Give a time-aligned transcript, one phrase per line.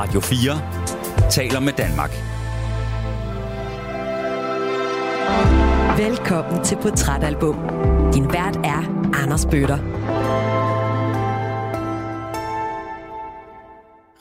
[0.00, 2.10] Radio 4 taler med Danmark.
[5.98, 7.54] Velkommen til Portrætalbum.
[8.14, 9.78] Din vært er Anders Bøtter.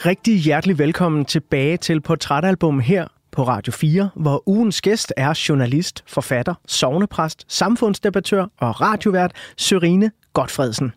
[0.06, 6.04] Rigtig hjertelig velkommen tilbage til Portrætalbum her på Radio 4, hvor ugens gæst er journalist,
[6.08, 10.92] forfatter, sovnepræst, samfundsdebattør og radiovært Sørine Godfredsen.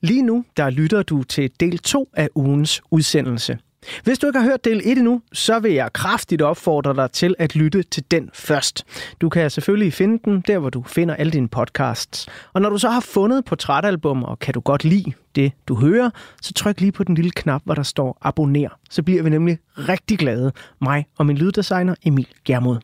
[0.00, 3.58] Lige nu der lytter du til del 2 af ugens udsendelse.
[4.04, 7.34] Hvis du ikke har hørt del 1 endnu, så vil jeg kraftigt opfordre dig til
[7.38, 8.84] at lytte til den først.
[9.20, 12.28] Du kan selvfølgelig finde den der, hvor du finder alle dine podcasts.
[12.52, 16.10] Og når du så har fundet portrætalbum, og kan du godt lide det, du hører,
[16.42, 18.68] så tryk lige på den lille knap, hvor der står abonner.
[18.90, 22.78] Så bliver vi nemlig rigtig glade, mig og min lyddesigner Emil Germod.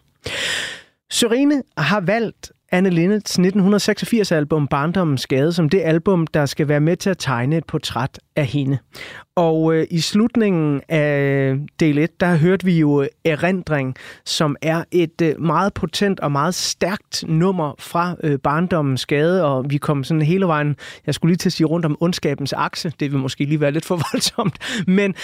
[1.11, 6.97] Sørine har valgt Anne Linnets 1986-album Barndommens Skade som det album, der skal være med
[6.97, 8.79] til at tegne et portræt af hende.
[9.37, 13.95] Og øh, i slutningen af øh, del 1, der hørte vi jo øh, Erindring,
[14.25, 19.71] som er et øh, meget potent og meget stærkt nummer fra øh, Barndommens Skade, og
[19.71, 22.93] vi kom sådan hele vejen, jeg skulle lige til at sige rundt om ondskabens akse,
[23.01, 25.15] det vil måske lige være lidt for voldsomt, men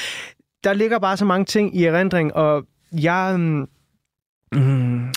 [0.64, 3.36] der ligger bare så mange ting i Erindring, og jeg...
[3.40, 3.66] Øh,
[4.52, 5.12] Mm, mm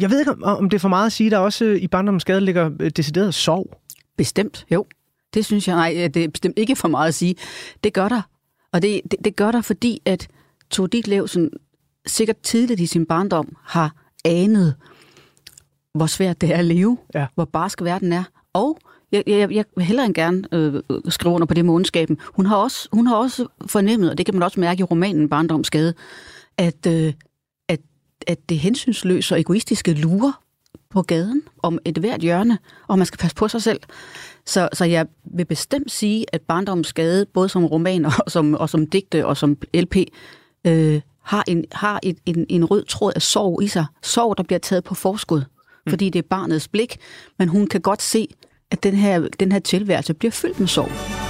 [0.00, 2.40] jeg ved ikke, om det er for meget at sige, der også i barndommens skade
[2.40, 3.80] ligger øh, decideret sorg.
[4.16, 4.86] Bestemt, jo.
[5.34, 7.34] Det synes jeg, nej, det er bestemt ikke for meget at sige.
[7.84, 8.22] Det gør der.
[8.72, 10.28] Og det, det, det gør der, fordi at
[10.70, 11.50] Tove Ditlevsen
[12.06, 14.74] sikkert tidligt i sin barndom har anet,
[15.94, 17.26] hvor svært det er at leve, ja.
[17.34, 18.24] hvor barsk verden er.
[18.52, 18.78] Og
[19.12, 22.18] jeg, jeg, jeg vil hellere end gerne øh, skrive under på det månedskaben.
[22.34, 25.28] Hun har, også, hun har også fornemmet, og det kan man også mærke i romanen
[25.28, 25.94] Barndomsskade,
[26.58, 27.12] at øh,
[28.26, 30.42] at det hensynsløse og egoistiske lurer
[30.90, 33.80] på gaden om et hvert hjørne, og man skal passe på sig selv.
[34.46, 38.70] Så, så jeg vil bestemt sige, at Barndommens Skade, både som roman og som, og
[38.70, 39.96] som digte og som LP,
[40.66, 43.86] øh, har, en, har et, en, en rød tråd af sorg i sig.
[44.02, 45.90] Sorg, der bliver taget på forskud, mm.
[45.90, 46.96] fordi det er barnets blik,
[47.38, 48.28] men hun kan godt se,
[48.70, 51.29] at den her, den her tilværelse bliver fyldt med sorg.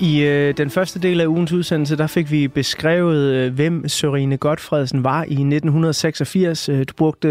[0.00, 4.36] I øh, den første del af ugens udsendelse, der fik vi beskrevet, øh, hvem Sørine
[4.36, 6.68] Godfredsen var i 1986.
[6.68, 7.28] Øh, du brugte,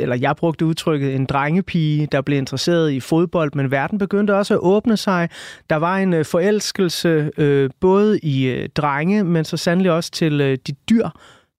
[0.00, 4.54] eller jeg brugte udtrykket en drengepige, der blev interesseret i fodbold, men verden begyndte også
[4.54, 5.28] at åbne sig.
[5.70, 10.40] Der var en øh, forelskelse øh, både i øh, drenge, men så sandelig også til
[10.40, 11.08] øh, de dyr,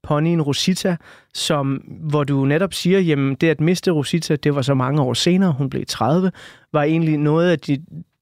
[0.04, 0.96] ponyen Rosita,
[1.34, 5.14] som, hvor du netop siger, jamen det at miste Rosita, det var så mange år
[5.14, 6.32] senere, hun blev 30,
[6.74, 7.78] var egentlig noget af de,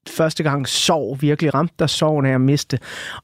[0.09, 2.80] første gang sorg virkelig ramte dig, sorgen af at miste.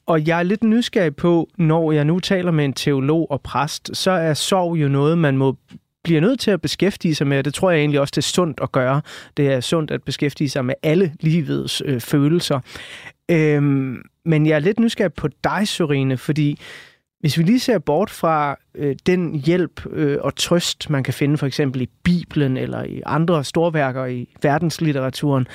[0.05, 3.89] Og jeg er lidt nysgerrig på, når jeg nu taler med en teolog og præst,
[3.93, 5.55] så er sorg jo noget, man må
[6.03, 8.21] bliver nødt til at beskæftige sig med, og det tror jeg egentlig også, det er
[8.21, 9.01] sundt at gøre.
[9.37, 12.59] Det er sundt at beskæftige sig med alle livets øh, følelser.
[13.31, 16.59] Øhm, men jeg er lidt nysgerrig på dig, Sorine, fordi
[17.19, 21.37] hvis vi lige ser bort fra øh, den hjælp øh, og trøst, man kan finde
[21.37, 25.47] for eksempel i Bibelen eller i andre storværker i verdenslitteraturen,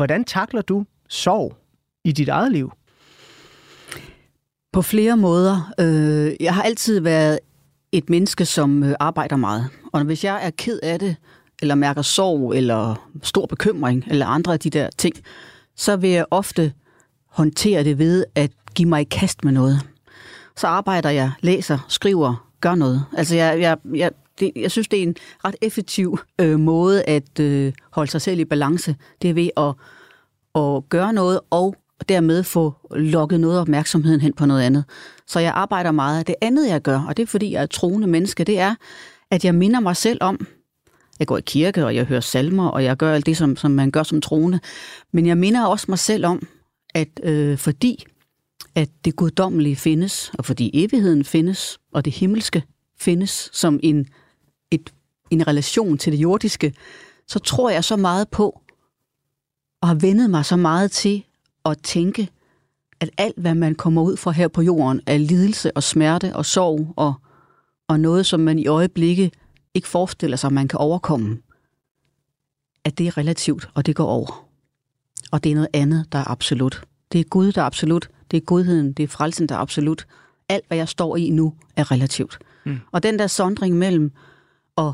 [0.00, 1.56] Hvordan takler du sorg
[2.04, 2.72] i dit eget liv?
[4.72, 5.72] På flere måder.
[5.80, 7.38] Øh, jeg har altid været
[7.92, 9.68] et menneske, som øh, arbejder meget.
[9.92, 11.16] Og hvis jeg er ked af det,
[11.62, 15.14] eller mærker sorg, eller stor bekymring, eller andre af de der ting,
[15.76, 16.72] så vil jeg ofte
[17.26, 19.80] håndtere det ved at give mig i kast med noget.
[20.56, 23.04] Så arbejder jeg, læser, skriver, gør noget.
[23.16, 24.10] Altså jeg, jeg, jeg,
[24.40, 28.40] det, jeg synes, det er en ret effektiv øh, måde at øh, holde sig selv
[28.40, 28.96] i balance.
[29.22, 29.74] Det er ved at,
[30.54, 31.76] at gøre noget og
[32.08, 34.84] dermed få lukket noget opmærksomheden hen på noget andet.
[35.26, 36.26] Så jeg arbejder meget.
[36.26, 38.74] Det andet, jeg gør, og det er fordi, jeg er troende menneske, det er,
[39.30, 40.46] at jeg minder mig selv om,
[41.18, 43.70] jeg går i kirke, og jeg hører salmer, og jeg gør alt det, som, som
[43.70, 44.60] man gør som troende.
[45.12, 46.46] Men jeg minder også mig selv om,
[46.94, 48.04] at øh, fordi
[48.74, 52.62] at det guddommelige findes, og fordi evigheden findes, og det himmelske
[52.98, 54.06] findes som en
[54.70, 54.92] et,
[55.30, 56.74] en relation til det jordiske,
[57.26, 58.60] så tror jeg så meget på,
[59.80, 61.24] og har vendet mig så meget til
[61.64, 62.30] at tænke,
[63.00, 66.46] at alt, hvad man kommer ud fra her på jorden, er lidelse og smerte og
[66.46, 67.14] sorg og,
[67.88, 69.34] og noget, som man i øjeblikket
[69.74, 71.38] ikke forestiller sig, man kan overkomme,
[72.84, 74.46] at det er relativt, og det går over.
[75.30, 76.84] og det er noget andet, der er absolut.
[77.12, 78.10] Det er Gud, der er absolut.
[78.30, 80.06] Det er godheden, det er frelsen, der er absolut.
[80.48, 82.38] Alt, hvad jeg står i nu, er relativt.
[82.64, 82.78] Mm.
[82.92, 84.12] Og den der sondring mellem
[84.76, 84.92] og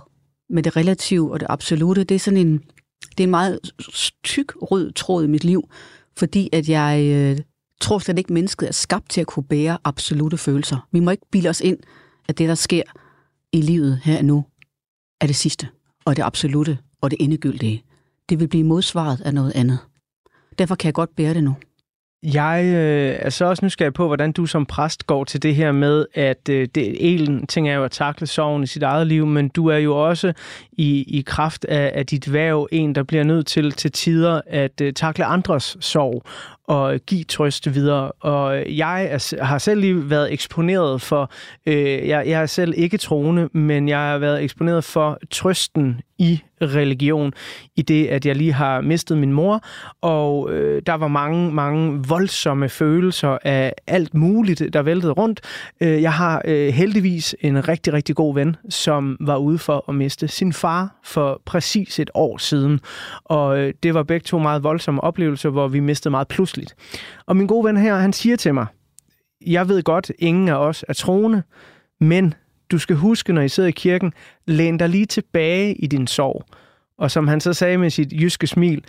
[0.48, 2.62] med det relative og det absolute, det er sådan en,
[3.10, 3.60] det er en meget
[4.24, 5.68] tyk rød tråd i mit liv,
[6.16, 7.38] fordi at jeg øh,
[7.80, 10.88] tror slet ikke, mennesket er skabt til at kunne bære absolute følelser.
[10.92, 11.78] Vi må ikke bilde os ind,
[12.28, 12.82] at det, der sker
[13.52, 14.44] i livet her nu,
[15.20, 15.68] er det sidste,
[16.04, 17.82] og det absolute, og det endegyldige.
[18.28, 19.78] Det vil blive modsvaret af noget andet.
[20.58, 21.56] Derfor kan jeg godt bære det nu.
[22.22, 25.72] Jeg øh, er så også nysgerrig på, hvordan du som præst går til det her
[25.72, 29.26] med, at øh, det, en ting er jo at takle sorgen i sit eget liv,
[29.26, 30.32] men du er jo også
[30.72, 34.80] i, i kraft af, af dit værv en, der bliver nødt til til tider at
[34.80, 36.22] øh, takle andres sorg
[36.66, 38.12] og give trøst videre.
[38.12, 41.30] Og jeg er, har selv lige været eksponeret for,
[41.66, 46.40] øh, jeg, jeg er selv ikke troende, men jeg har været eksponeret for trøsten i
[46.62, 47.32] religion,
[47.76, 49.60] i det, at jeg lige har mistet min mor,
[50.02, 55.40] og øh, der var mange, mange voldsomme følelser af alt muligt, der væltede rundt.
[55.80, 59.94] Øh, jeg har øh, heldigvis en rigtig, rigtig god ven, som var ude for at
[59.94, 62.80] miste sin far for præcis et år siden,
[63.24, 66.74] og øh, det var begge to meget voldsomme oplevelser, hvor vi mistede meget pludseligt.
[67.26, 68.66] Og min gode ven her, han siger til mig,
[69.46, 71.42] jeg ved godt, ingen af os er troende,
[72.00, 72.34] men
[72.70, 74.12] du skal huske, når I sidder i kirken,
[74.46, 76.44] læn dig lige tilbage i din sorg.
[76.98, 78.84] Og som han så sagde med sit jyske smil,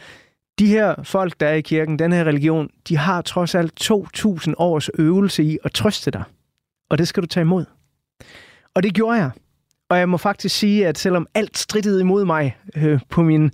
[0.59, 4.53] de her folk, der er i kirken, den her religion, de har trods alt 2.000
[4.57, 6.23] års øvelse i at trøste dig.
[6.89, 7.65] Og det skal du tage imod.
[8.75, 9.31] Og det gjorde jeg.
[9.89, 13.51] Og jeg må faktisk sige, at selvom alt strittede imod mig øh, på min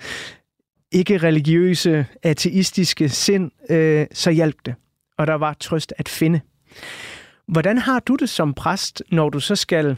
[0.93, 4.75] ikke-religiøse, ateistiske sind, øh, så hjalp det.
[5.17, 6.41] Og der var trøst at finde.
[7.47, 9.97] Hvordan har du det som præst, når du så skal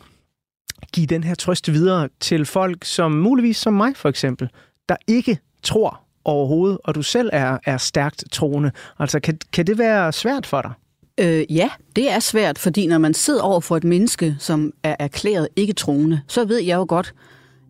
[0.93, 4.49] give den her trøst videre til folk, som muligvis som mig for eksempel,
[4.89, 8.71] der ikke tror overhovedet, og du selv er, er stærkt troende.
[8.99, 10.71] Altså, kan, kan det være svært for dig?
[11.19, 14.95] Øh, ja, det er svært, fordi når man sidder over for et menneske, som er
[14.99, 17.13] erklæret ikke troende, så ved jeg jo godt,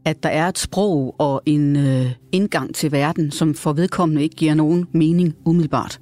[0.06, 4.36] at der er et sprog og en øh, indgang til verden, som for vedkommende ikke
[4.36, 6.00] giver nogen mening umiddelbart.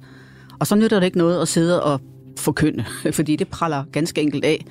[0.58, 2.00] Og så nytter det ikke noget at sidde og
[2.38, 4.66] forkynde, fordi det praller ganske enkelt af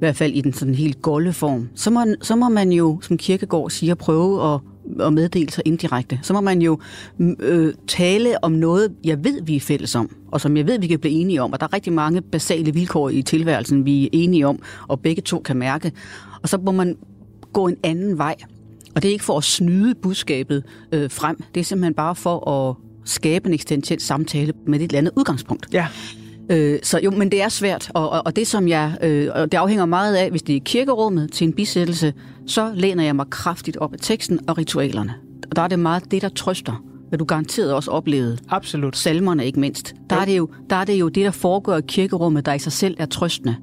[0.00, 3.16] hvert fald i den sådan helt golde form, så må, så må man jo, som
[3.16, 4.60] Kirkegård siger, prøve at,
[5.06, 6.18] at meddele sig indirekte.
[6.22, 6.78] Så må man jo
[7.40, 10.86] øh, tale om noget, jeg ved, vi er fælles om, og som jeg ved, vi
[10.86, 11.52] kan blive enige om.
[11.52, 14.58] Og der er rigtig mange basale vilkår i tilværelsen, vi er enige om,
[14.88, 15.92] og begge to kan mærke.
[16.42, 16.96] Og så må man
[17.52, 18.34] gå en anden vej.
[18.94, 21.42] Og det er ikke for at snyde budskabet øh, frem.
[21.54, 25.66] Det er simpelthen bare for at skabe en eksistentiel samtale med et eller andet udgangspunkt.
[25.72, 25.86] Ja.
[26.50, 29.52] Øh, så jo, men det er svært, og, og, og det som jeg, øh, og
[29.52, 32.14] det afhænger meget af, hvis det er kirkerummet til en bisættelse,
[32.46, 35.14] så læner jeg mig kraftigt op af teksten og ritualerne.
[35.50, 38.38] Og der er det meget det, der trøster hvad du garanteret også oplevede.
[38.48, 38.96] Absolut.
[38.96, 39.94] Salmerne ikke mindst.
[40.10, 42.58] Der er, det jo, der er det jo det, der foregår i kirkerummet, der i
[42.58, 43.56] sig selv er trøstende.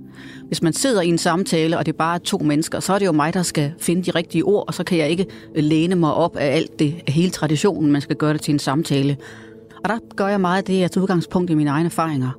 [0.48, 3.06] Hvis man sidder i en samtale, og det er bare to mennesker, så er det
[3.06, 6.14] jo mig, der skal finde de rigtige ord, og så kan jeg ikke læne mig
[6.14, 9.18] op af alt det, af hele traditionen, man skal gøre det til en samtale.
[9.84, 12.32] Og der gør jeg meget af det, tager udgangspunkt i mine egne erfaringer.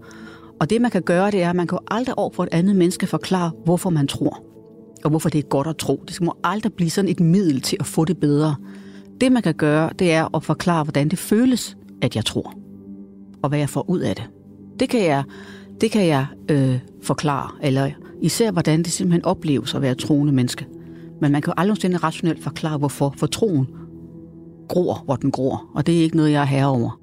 [0.60, 2.76] Og det, man kan gøre, det er, at man kan aldrig over for et andet
[2.76, 4.42] menneske forklare, hvorfor man tror.
[5.04, 6.02] Og hvorfor det er godt at tro.
[6.08, 8.54] Det må aldrig blive sådan et middel til at få det bedre.
[9.20, 12.54] Det, man kan gøre, det er at forklare, hvordan det føles, at jeg tror.
[13.42, 14.24] Og hvad jeg får ud af det.
[14.80, 15.22] Det kan jeg,
[15.80, 17.50] det kan jeg øh, forklare.
[17.62, 17.90] Eller
[18.22, 20.66] især, hvordan det simpelthen opleves at være troende menneske.
[21.20, 23.14] Men man kan jo aldrig rationelt forklare, hvorfor.
[23.16, 23.66] For troen
[24.68, 25.70] gror, hvor den gror.
[25.74, 26.97] Og det er ikke noget, jeg er herover.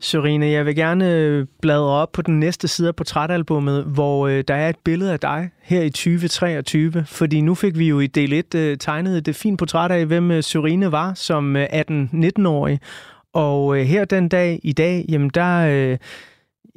[0.00, 4.44] Sørine, jeg vil gerne øh, bladre op på den næste side af portrætalbummet, hvor øh,
[4.48, 8.06] der er et billede af dig her i 2023, fordi nu fik vi jo i
[8.06, 11.66] del 1 øh, tegnet det øh, fine portræt af, hvem øh, Sørine var som øh,
[11.66, 12.80] 18-19-årig.
[13.32, 15.60] Og her den dag i dag, jamen der,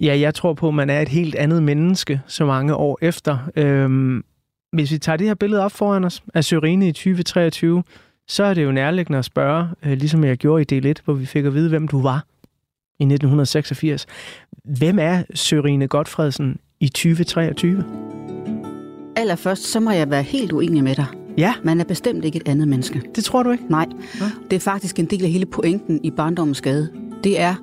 [0.02, 3.38] ja, jeg tror på, at man er et helt andet menneske så mange år efter.
[3.56, 4.24] Øhm,
[4.72, 7.84] hvis vi tager det her billede op foran os af Sørine i 2023,
[8.28, 11.26] så er det jo nærliggende at spørge, ligesom jeg gjorde i del 1, hvor vi
[11.26, 12.26] fik at vide, hvem du var
[13.00, 14.06] i 1986.
[14.78, 17.84] Hvem er Sørine Godfredsen i 2023?
[19.16, 21.06] Allerførst, så må jeg være helt uenig med dig.
[21.38, 21.54] Ja.
[21.64, 23.02] Man er bestemt ikke et andet menneske.
[23.16, 23.64] Det tror du ikke?
[23.70, 23.86] Nej.
[24.20, 24.32] Ja.
[24.50, 26.90] Det er faktisk en del af hele pointen i barndommens skade.
[27.24, 27.56] Det er,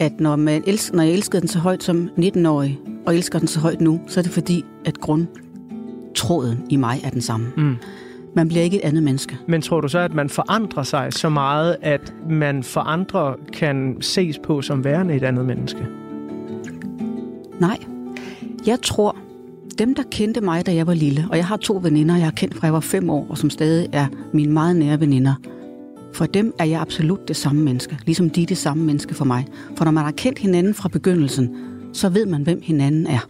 [0.00, 3.48] at når, man elsker, når jeg elskede den så højt som 19-årig, og elsker den
[3.48, 7.52] så højt nu, så er det fordi, at grundtråden i mig er den samme.
[7.56, 7.76] Mm.
[8.36, 9.38] Man bliver ikke et andet menneske.
[9.46, 13.96] Men tror du så, at man forandrer sig så meget, at man for andre kan
[14.00, 15.86] ses på som værende et andet menneske?
[17.60, 17.78] Nej.
[18.66, 19.16] Jeg tror,
[19.78, 22.30] dem, der kendte mig, da jeg var lille, og jeg har to veninder, jeg har
[22.30, 25.34] kendt fra jeg var fem år, og som stadig er mine meget nære veninder,
[26.14, 29.24] for dem er jeg absolut det samme menneske, ligesom de er det samme menneske for
[29.24, 29.46] mig.
[29.76, 31.56] For når man har kendt hinanden fra begyndelsen,
[31.92, 33.28] så ved man, hvem hinanden er.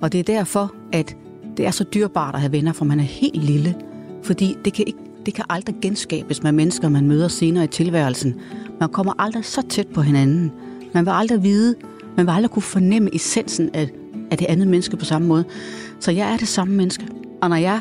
[0.00, 1.16] Og det er derfor, at
[1.56, 3.74] det er så dyrbart at have venner, for man er helt lille.
[4.26, 8.34] Fordi det kan, ikke, det kan aldrig genskabes med mennesker, man møder senere i tilværelsen.
[8.80, 10.52] Man kommer aldrig så tæt på hinanden.
[10.94, 11.74] Man vil aldrig vide,
[12.16, 13.90] man vil aldrig kunne fornemme essensen af,
[14.30, 15.44] af det andet menneske på samme måde.
[16.00, 17.08] Så jeg er det samme menneske.
[17.42, 17.80] Og når jeg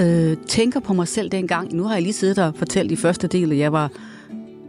[0.00, 3.26] øh, tænker på mig selv dengang, nu har jeg lige siddet og fortalt i første
[3.26, 3.90] del, at jeg var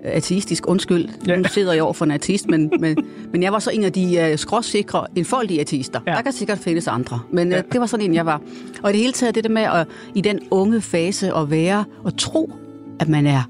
[0.07, 1.35] ateistisk, undskyld, ja.
[1.35, 2.97] nu sidder jeg over for en ateist, men, men,
[3.31, 5.99] men jeg var så en af de uh, skråsikre, enfoldige ateister.
[6.07, 6.11] Ja.
[6.11, 7.57] Der kan sikkert findes andre, men ja.
[7.57, 8.41] uh, det var sådan en, jeg var.
[8.83, 11.85] Og i det hele taget, det der med at i den unge fase at være
[12.03, 12.51] og tro,
[12.99, 13.43] at man er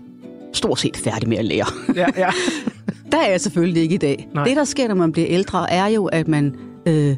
[0.53, 1.65] stort set færdig med at lære.
[1.95, 2.29] Ja, ja.
[3.11, 4.27] der er jeg selvfølgelig ikke i dag.
[4.33, 4.43] Nej.
[4.43, 7.15] Det, der sker, når man bliver ældre, er jo, at man, øh,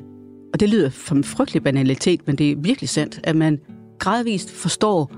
[0.53, 3.59] og det lyder som en frygtelig banalitet, men det er virkelig sandt, at man
[3.99, 5.11] gradvist forstår,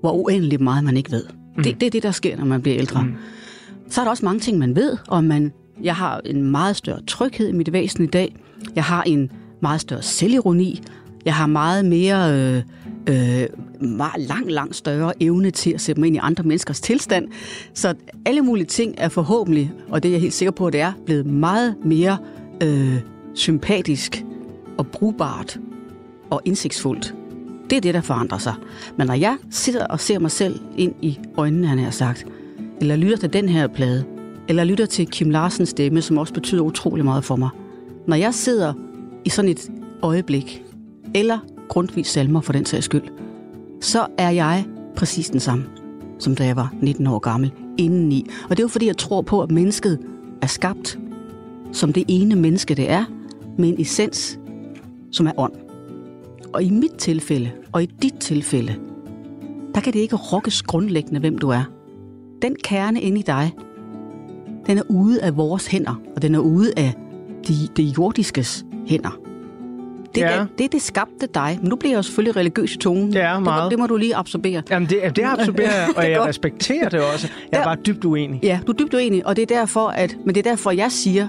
[0.00, 1.24] hvor uendeligt meget man ikke ved.
[1.56, 1.62] Mm.
[1.62, 3.02] Det, det er det, der sker, når man bliver ældre.
[3.02, 3.14] Mm.
[3.90, 7.02] Så er der også mange ting, man ved, og man, jeg har en meget større
[7.06, 8.36] tryghed i mit væsen i dag.
[8.74, 9.30] Jeg har en
[9.62, 10.82] meget større selvironi.
[11.24, 12.32] Jeg har meget mere...
[12.34, 12.62] Øh,
[13.08, 13.46] øh,
[13.80, 17.28] meget lang, lang større evne til at sætte mig ind i andre menneskers tilstand.
[17.74, 17.94] Så
[18.26, 20.92] alle mulige ting er forhåbentlig, og det er jeg helt sikker på, at det er,
[21.06, 22.18] blevet meget mere
[22.62, 22.96] øh,
[23.34, 24.24] sympatisk
[24.78, 25.58] og brugbart
[26.30, 27.14] og indsigtsfuldt.
[27.70, 28.54] Det er det, der forandrer sig.
[28.98, 32.26] Men når jeg sidder og ser mig selv ind i øjnene, han har sagt,
[32.80, 34.04] eller lytter til den her plade,
[34.48, 37.48] eller lytter til Kim Larsens stemme, som også betyder utrolig meget for mig.
[38.06, 38.72] Når jeg sidder
[39.24, 39.70] i sådan et
[40.02, 40.62] øjeblik,
[41.14, 41.38] eller
[41.68, 43.02] grundvis salmer for den sags skyld,
[43.80, 44.64] så er jeg
[44.96, 45.64] præcis den samme,
[46.18, 48.26] som da jeg var 19 år gammel, indeni.
[48.44, 49.98] Og det er jo fordi, jeg tror på, at mennesket
[50.42, 50.98] er skabt
[51.74, 53.04] som det ene menneske, det er,
[53.58, 54.38] med en essens,
[55.12, 55.52] som er ånd.
[56.52, 58.74] Og i mit tilfælde, og i dit tilfælde,
[59.74, 61.73] der kan det ikke rokkes grundlæggende, hvem du er.
[62.44, 63.52] Den kerne inde i dig,
[64.66, 66.94] den er ude af vores hænder, og den er ude af
[67.48, 69.18] de, de jordiskes hænder.
[70.14, 70.26] Det, ja.
[70.26, 71.58] er, det, det skabte dig.
[71.60, 73.12] Men nu bliver jeg jo selvfølgelig religiøs i tonen.
[73.12, 73.70] Det er meget.
[73.70, 74.62] Det, må, det må du lige absorbere.
[74.70, 77.28] Jamen, det, det absorberer jeg, og jeg respekterer det også.
[77.52, 78.40] Jeg er bare dybt uenig.
[78.42, 80.92] Ja, du er dybt uenig, og det er derfor, at, men det er derfor, jeg
[80.92, 81.26] siger,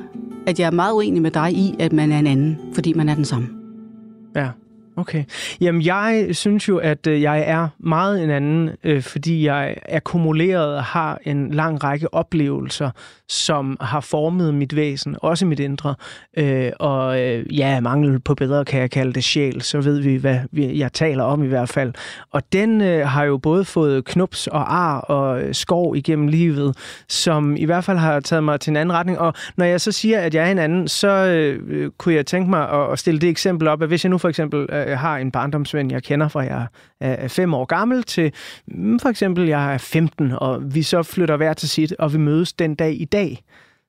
[0.48, 3.10] at jeg er meget uenig med dig i, at man er en anden, fordi man
[3.10, 3.48] er den samme.
[4.36, 4.50] Ja.
[4.98, 5.24] Okay.
[5.62, 10.84] Jamen, jeg synes jo, at øh, jeg er meget en anden, øh, fordi jeg akkumuleret
[10.84, 12.90] har en lang række oplevelser,
[13.28, 15.96] som har formet mit væsen, også mit indre.
[16.38, 20.16] Øh, og øh, ja, mangel på bedre kan jeg kalde det sjæl, så ved vi,
[20.16, 21.94] hvad vi, jeg taler om i hvert fald.
[22.32, 26.78] Og den øh, har jo både fået knups og ar og øh, skov igennem livet,
[27.10, 29.20] som i hvert fald har taget mig til en anden retning.
[29.20, 32.50] Og når jeg så siger, at jeg er en anden, så øh, kunne jeg tænke
[32.50, 34.98] mig at, at stille det eksempel op, at hvis jeg nu for eksempel øh, Øh,
[34.98, 36.68] har en barndomsven, jeg kender fra jeg
[37.00, 38.34] er fem år gammel, til
[38.68, 42.18] mm, for eksempel jeg er 15, og vi så flytter hver til sit, og vi
[42.18, 43.44] mødes den dag i dag,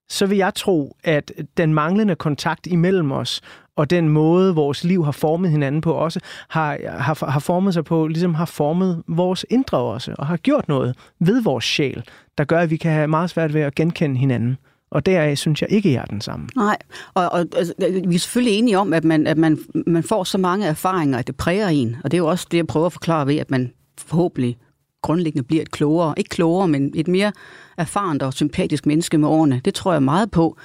[0.08, 3.40] så vil jeg tro, at den manglende kontakt imellem os,
[3.76, 7.84] og den måde, vores liv har formet hinanden på også, har, har, har formet sig
[7.84, 12.04] på, ligesom har formet vores indre også, og har gjort noget ved vores sjæl,
[12.38, 14.56] der gør, at vi kan have meget svært ved at genkende hinanden.
[14.90, 16.48] Og deraf synes jeg ikke, jeg er den samme.
[16.56, 16.76] Nej,
[17.14, 17.74] og, og altså,
[18.06, 21.26] vi er selvfølgelig enige om, at, man, at man, man får så mange erfaringer, at
[21.26, 21.96] det præger en.
[22.04, 24.58] Og det er jo også det, jeg prøver at forklare ved, at man forhåbentlig
[25.02, 27.32] grundlæggende bliver et klogere, ikke klogere, men et mere
[27.76, 29.60] erfarent og sympatisk menneske med årene.
[29.64, 30.56] Det tror jeg meget på.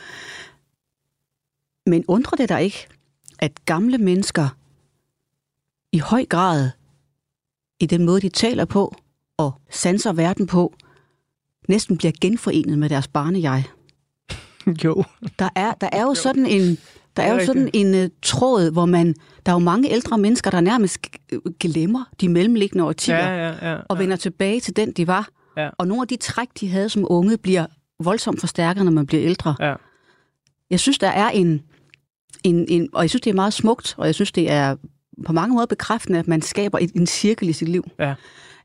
[1.85, 2.87] Men undrer det dig ikke,
[3.39, 4.47] at gamle mennesker
[5.91, 6.69] i høj grad
[7.79, 8.95] i den måde, de taler på
[9.37, 10.73] og sanser verden på,
[11.67, 13.63] næsten bliver genforenet med deres barnejeg?
[14.83, 15.03] Jo.
[15.39, 16.77] Der er, der er jo sådan en,
[17.17, 19.15] der er jo sådan en uh, tråd, hvor man,
[19.45, 20.99] der er jo mange ældre mennesker, der nærmest
[21.59, 23.77] glemmer de mellemliggende årtier, ja, ja, ja, ja.
[23.89, 25.29] og vender tilbage til den, de var.
[25.57, 25.69] Ja.
[25.77, 27.65] Og nogle af de træk, de havde som unge, bliver
[28.03, 29.55] voldsomt forstærket, når man bliver ældre.
[29.59, 29.75] Ja.
[30.69, 31.61] Jeg synes, der er en,
[32.43, 34.75] en, en, og jeg synes, det er meget smukt, og jeg synes, det er
[35.25, 37.87] på mange måder bekræftende, at man skaber et, en cirkel i sit liv.
[37.99, 38.13] Ja.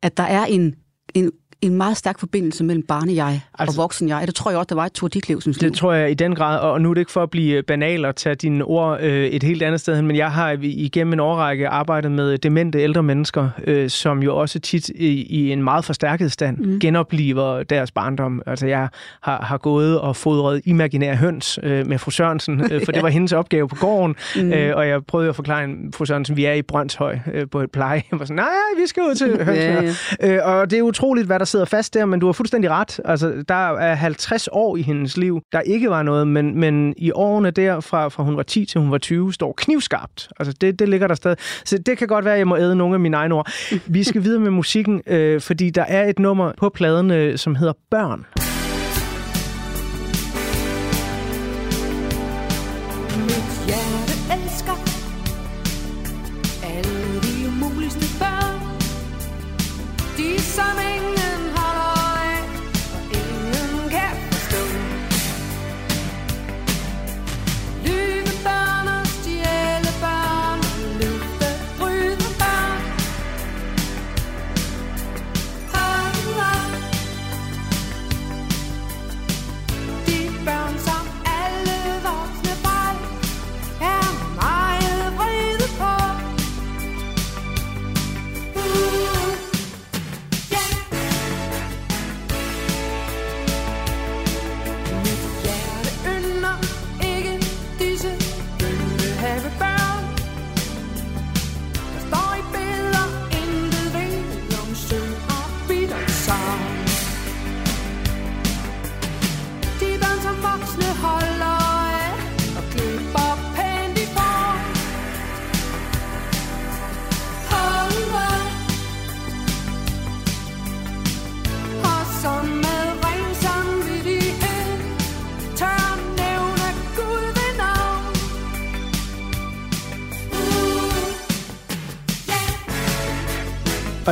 [0.03, 0.75] At der er en,
[1.15, 1.31] en
[1.63, 4.27] en meget stærk forbindelse mellem barne-jeg altså, og voksen-jeg.
[4.27, 6.35] Det tror jeg også, der var et to dit liv, Det tror jeg i den
[6.35, 9.27] grad, og nu er det ikke for at blive banal og tage dine ord øh,
[9.27, 13.03] et helt andet sted hen, men jeg har igennem en årrække arbejdet med demente ældre
[13.03, 16.81] mennesker, øh, som jo også tit i, i en meget forstærket stand mm.
[16.81, 18.43] genoplever deres barndom.
[18.47, 18.89] Altså jeg
[19.23, 23.09] har, har gået og fodret imaginære høns øh, med fru Sørensen, øh, for det var
[23.09, 24.53] hendes opgave på gården, mm.
[24.53, 27.71] øh, og jeg prøvede at forklare fru Sørensen, vi er i Brøndshøj øh, på et
[27.71, 28.03] pleje.
[28.11, 29.59] Jeg var sådan, nej, vi skal ud til høns.
[29.59, 29.83] ja,
[30.29, 30.37] ja.
[30.37, 33.01] Øh, og det er utroligt, hvad der sidder fast der, men du har fuldstændig ret.
[33.05, 37.13] Altså, der er 50 år i hendes liv, der ikke var noget, men, men i
[37.13, 40.29] årene der, fra, fra hun var 10 til hun var 20, står knivskarpt.
[40.41, 41.37] Altså, det, det ligger der stadig.
[41.65, 43.51] Så det kan godt være, at jeg må æde nogle af mine egne ord.
[43.87, 47.55] Vi skal videre med musikken, øh, fordi der er et nummer på pladen, øh, som
[47.55, 48.27] hedder Børn.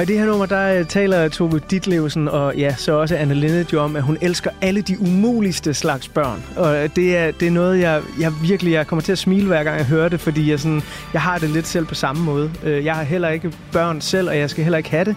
[0.05, 3.73] I det her nummer, der øh, taler Tove Ditlevsen og ja, så også Anne Lindet
[3.73, 6.43] jo om, at hun elsker alle de umuligste slags børn.
[6.57, 9.47] Og øh, det er, det er noget, jeg, jeg virkelig jeg kommer til at smile
[9.47, 10.83] hver gang jeg hører det, fordi jeg, sådan,
[11.13, 12.51] jeg har det lidt selv på samme måde.
[12.65, 15.17] Øh, jeg har heller ikke børn selv, og jeg skal heller ikke have det.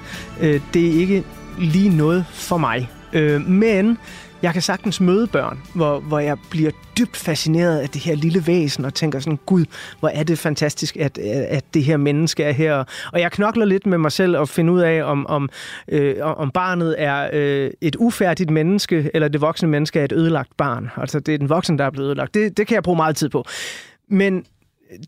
[0.73, 1.23] Det er ikke
[1.59, 2.89] lige noget for mig.
[3.47, 3.97] Men
[4.41, 8.47] jeg kan sagtens møde børn, hvor, hvor jeg bliver dybt fascineret af det her lille
[8.47, 9.65] væsen, og tænker sådan, gud,
[9.99, 12.83] hvor er det fantastisk, at, at det her menneske er her.
[13.13, 15.49] Og jeg knokler lidt med mig selv og finder ud af, om, om,
[15.87, 20.57] øh, om barnet er øh, et ufærdigt menneske, eller det voksne menneske er et ødelagt
[20.57, 20.89] barn.
[20.97, 22.33] Altså, det er den voksne, der er blevet ødelagt.
[22.33, 23.45] Det, det kan jeg bruge meget tid på.
[24.09, 24.45] Men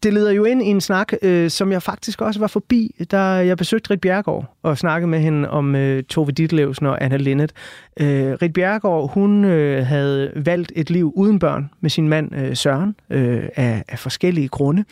[0.04, 3.20] det leder jo ind i en snak, øh, som jeg faktisk også var forbi, da
[3.20, 7.52] jeg besøgte Rit Bjergård og snakkede med hende om øh, Tove Ditlevsen og Anna Linnet.
[8.00, 12.56] Øh, Rit Bjergård, hun øh, havde valgt et liv uden børn med sin mand øh,
[12.56, 14.84] Søren øh, af, af forskellige grunde.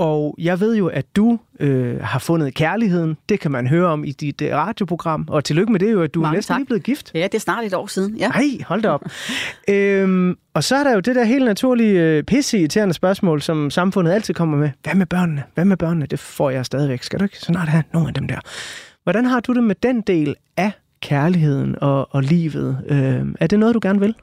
[0.00, 3.16] Og jeg ved jo, at du øh, har fundet kærligheden.
[3.28, 5.26] Det kan man høre om i dit øh, radioprogram.
[5.28, 6.58] Og tillykke med det jo, at du er Mange næsten tak.
[6.58, 7.10] lige blevet gift.
[7.14, 8.16] Ja, det er snart et år siden.
[8.16, 8.28] Ja.
[8.28, 9.02] Nej, hold da op.
[9.68, 14.12] øhm, og så er der jo det der helt naturlige øh, pisseirriterende spørgsmål, som samfundet
[14.12, 14.70] altid kommer med.
[14.82, 15.42] Hvad med børnene?
[15.54, 16.06] Hvad med børnene?
[16.06, 17.02] Det får jeg stadigvæk.
[17.02, 18.38] Skal du ikke snart have nogle af dem der?
[19.02, 22.78] Hvordan har du det med den del af kærligheden og, og livet?
[22.88, 24.14] Øh, er det noget, du gerne vil?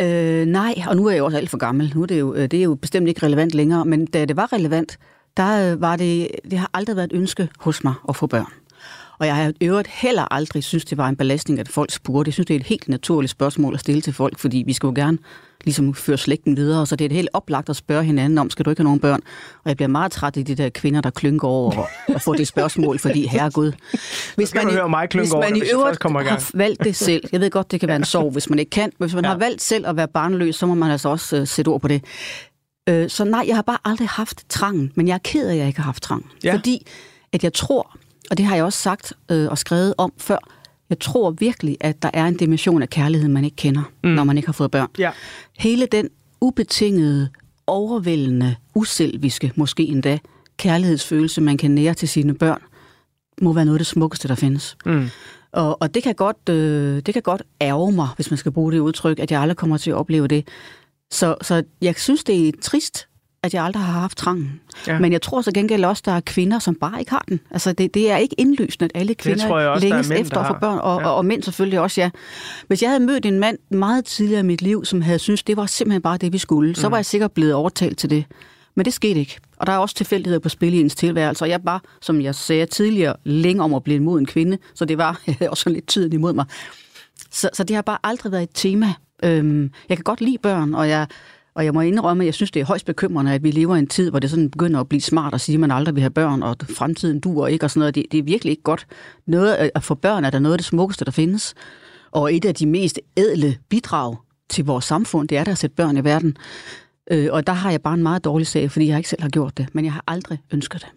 [0.00, 1.92] Øh, nej, og nu er jeg jo også alt for gammel.
[1.94, 4.36] Nu er det jo, øh, det er jo bestemt ikke relevant længere, men da det
[4.36, 4.98] var relevant,
[5.36, 8.52] der øh, var det, det har aldrig været et ønske hos mig at få børn.
[9.18, 12.28] Og jeg har i øvrigt heller aldrig synes, det var en belastning, at folk spurgte.
[12.28, 14.86] Jeg synes, det er et helt naturligt spørgsmål at stille til folk, fordi vi skal
[14.86, 15.18] jo gerne
[15.64, 18.64] ligesom føre slægten videre, så det er et helt oplagt at spørge hinanden om, skal
[18.64, 19.20] du ikke have nogen børn?
[19.64, 22.48] Og jeg bliver meget træt i de der kvinder, der klynker over at få det
[22.48, 23.72] spørgsmål, fordi herregud.
[24.36, 27.50] Hvis i- høre mig hvis man det, i øvrigt har valgt det selv, jeg ved
[27.50, 29.30] godt, det kan være en sorg, hvis man ikke kan, men hvis man Ja.
[29.30, 31.88] har valgt selv at være barnløs, så må man altså også uh, sætte ord på
[31.88, 32.04] det.
[32.88, 35.58] Øh, så nej, jeg har bare aldrig haft trangen, men jeg er ked af, at
[35.58, 36.26] jeg ikke har haft trang.
[36.44, 36.54] Ja.
[36.54, 36.86] Fordi
[37.32, 37.96] at jeg tror,
[38.30, 40.38] og det har jeg også sagt øh, og skrevet om før,
[40.90, 44.10] jeg tror virkelig, at der er en dimension af kærlighed, man ikke kender, mm.
[44.10, 44.88] når man ikke har fået børn.
[44.98, 45.10] Ja.
[45.58, 46.08] Hele den
[46.40, 47.28] ubetingede,
[47.66, 50.18] overvældende, uselviske, måske endda,
[50.56, 52.62] kærlighedsfølelse, man kan nære til sine børn,
[53.42, 54.76] må være noget af det smukkeste, der findes.
[54.86, 55.08] Mm.
[55.52, 58.72] Og, og det, kan godt, øh, det kan godt ærge mig, hvis man skal bruge
[58.72, 60.48] det udtryk, at jeg aldrig kommer til at opleve det.
[61.10, 63.07] Så, så jeg synes, det er trist,
[63.42, 64.60] at jeg aldrig har haft trangen.
[64.86, 64.98] Ja.
[64.98, 67.40] Men jeg tror så gengæld også, der er kvinder, som bare ikke har den.
[67.50, 70.54] Altså, det, det er ikke indlysende, at alle kvinder også, længes mænd, efter at få
[70.60, 71.08] børn, og, Ja.
[71.08, 72.10] og, og mænd selvfølgelig også, ja.
[72.66, 75.56] Hvis jeg havde mødt en mand meget tidligere i mit liv, som havde syntes, det
[75.56, 76.74] var simpelthen bare det, vi skulle, mm.
[76.74, 78.24] så var jeg sikkert blevet overtalt til det.
[78.74, 79.38] Men det skete ikke.
[79.56, 81.44] Og der er også tilfældigheder på spil i ens tilværelse.
[81.44, 84.58] Og jeg var, som jeg sagde tidligere, længe om at blive imod en kvinde.
[84.74, 86.44] Så det var jeg havde også lidt tiden imod mig.
[87.30, 88.92] Så, så det har bare aldrig været et tema.
[89.22, 91.06] Øhm, jeg kan godt lide børn, og jeg,
[91.58, 93.78] og jeg må indrømme, at jeg synes, det er højst bekymrende, at vi lever i
[93.78, 96.00] en tid, hvor det sådan begynder at blive smart at sige, at man aldrig vil
[96.00, 97.94] have børn, og fremtiden duer ikke, og sådan noget.
[97.94, 98.86] Det, det er virkelig ikke godt.
[99.26, 101.54] Noget at få børn er der noget af det smukkeste, der findes.
[102.10, 104.16] Og et af de mest ædle bidrag
[104.48, 106.36] til vores samfund, det er der at sætte børn i verden.
[107.10, 109.28] Øh, og der har jeg bare en meget dårlig sag, fordi jeg ikke selv har
[109.28, 110.88] gjort det, men jeg har aldrig ønsket det.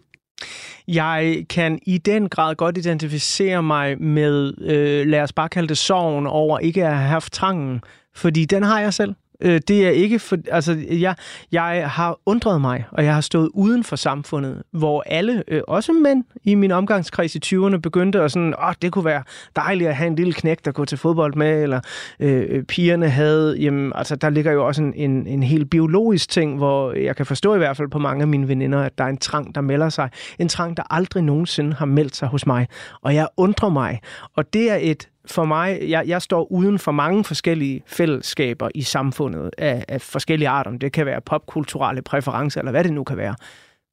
[0.88, 5.78] Jeg kan i den grad godt identificere mig med, øh, lad os bare kalde det
[5.78, 7.82] sorgen over ikke at have haft trangen,
[8.15, 9.15] fordi den har jeg selv.
[9.41, 11.15] Øh, det er ikke for, altså, jeg,
[11.51, 15.93] jeg har undret mig, og jeg har stået uden for samfundet, hvor alle, øh, også
[15.93, 19.23] mænd i min omgangskreds i 20'erne, begyndte at sådan, åh, det kunne være
[19.56, 21.80] dejligt at have en lille knæk, der går til fodbold med, eller
[22.19, 26.58] øh, pigerne havde, jamen, altså, der ligger jo også en, en, en helt biologisk ting,
[26.58, 29.10] hvor jeg kan forstå i hvert fald på mange af mine veninder, at der er
[29.10, 30.10] en trang, der melder sig.
[30.39, 32.67] En trang, der aldrig nogensinde har meldt sig hos mig.
[33.01, 33.99] Og jeg undrer mig.
[34.36, 38.81] Og det er et for mig, jeg, jeg står uden for mange forskellige fællesskaber i
[38.81, 40.71] samfundet af, af forskellige arter.
[40.71, 43.35] Det kan være popkulturelle præferencer, eller hvad det nu kan være.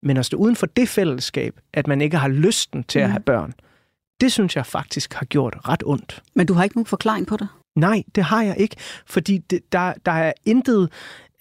[0.03, 3.05] Men at stå uden for det fællesskab, at man ikke har lysten til mm.
[3.05, 3.53] at have børn,
[4.21, 6.23] det synes jeg faktisk har gjort ret ondt.
[6.35, 7.49] Men du har ikke nogen forklaring på det?
[7.77, 10.91] Nej, det har jeg ikke, fordi det, der, der er intet...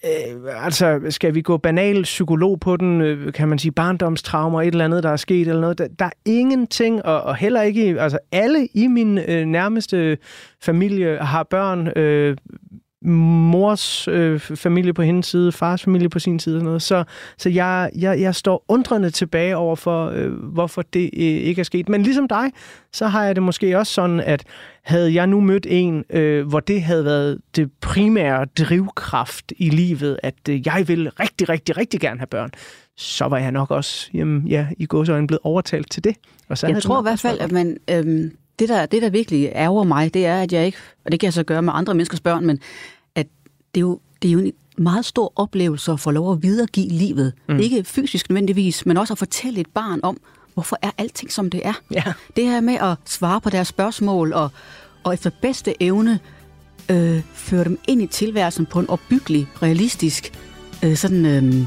[0.04, 4.66] Øh, altså, skal vi gå banal psykolog på den, øh, kan man sige barndomstraumer, et
[4.66, 5.78] eller andet, der er sket eller noget.
[5.78, 10.18] Der, der er ingenting, og, og heller ikke, altså alle i min øh, nærmeste
[10.60, 12.36] familie har børn, øh,
[13.02, 16.82] mors øh, familie på hendes side, fars familie på sin side og noget.
[16.82, 17.04] Så,
[17.38, 21.64] så jeg, jeg, jeg står undrende tilbage over for, øh, hvorfor det øh, ikke er
[21.64, 21.88] sket.
[21.88, 22.50] Men ligesom dig,
[22.92, 24.44] så har jeg det måske også sådan, at
[24.82, 30.18] havde jeg nu mødt en, øh, hvor det havde været det primære drivkraft i livet,
[30.22, 32.50] at øh, jeg vil rigtig, rigtig, rigtig gerne have børn,
[32.96, 36.16] så var jeg nok også jamen, ja, i gåsøjne blevet overtalt til det.
[36.48, 39.52] Og så Jeg tror i hvert fald, at man, øhm, det, der, det, der virkelig
[39.54, 41.94] ærger mig, det er, at jeg ikke, og det kan jeg så gøre med andre
[41.94, 42.60] menneskers børn, men
[43.14, 43.26] at
[43.74, 46.88] det er jo, det er jo en meget stor oplevelse at få lov at videregive
[46.88, 47.32] livet.
[47.48, 47.58] Mm.
[47.58, 50.20] Ikke fysisk nødvendigvis, men også at fortælle et barn om,
[50.54, 51.72] hvorfor er alting, som det er.
[51.94, 52.02] Ja.
[52.36, 54.50] Det her med at svare på deres spørgsmål, og,
[55.04, 56.20] og efter bedste evne
[56.90, 60.32] øh, føre dem ind i tilværelsen på en opbyggelig, realistisk,
[60.84, 61.26] øh, sådan...
[61.26, 61.66] Øh,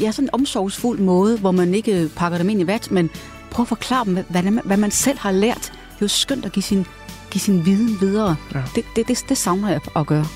[0.00, 3.10] ja, sådan en omsorgsfuld måde, hvor man ikke pakker dem ind i vat, men
[3.50, 5.56] prøv at forklare dem, hvad, hvad, hvad man selv har lært.
[5.56, 6.86] Det er jo skønt at give sin,
[7.30, 8.36] give sin viden videre.
[8.54, 8.62] Ja.
[8.74, 10.26] Det, det, det, det savner jeg at gøre.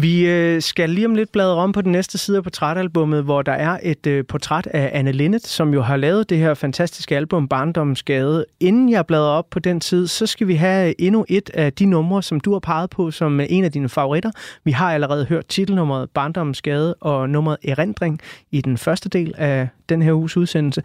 [0.00, 3.42] Vi øh, skal lige om lidt bladre om på den næste side af portrætalbummet, hvor
[3.42, 7.16] der er et øh, portræt af Anne Linnet, som jo har lavet det her fantastiske
[7.16, 8.44] album Barndommens Gade.
[8.60, 11.72] Inden jeg bladrer op på den tid, så skal vi have øh, endnu et af
[11.72, 14.30] de numre, som du har peget på som en af dine favoritter.
[14.64, 19.68] Vi har allerede hørt titelnummeret Barndommens Gade og nummeret Erindring i den første del af
[19.88, 20.82] den her uges udsendelse.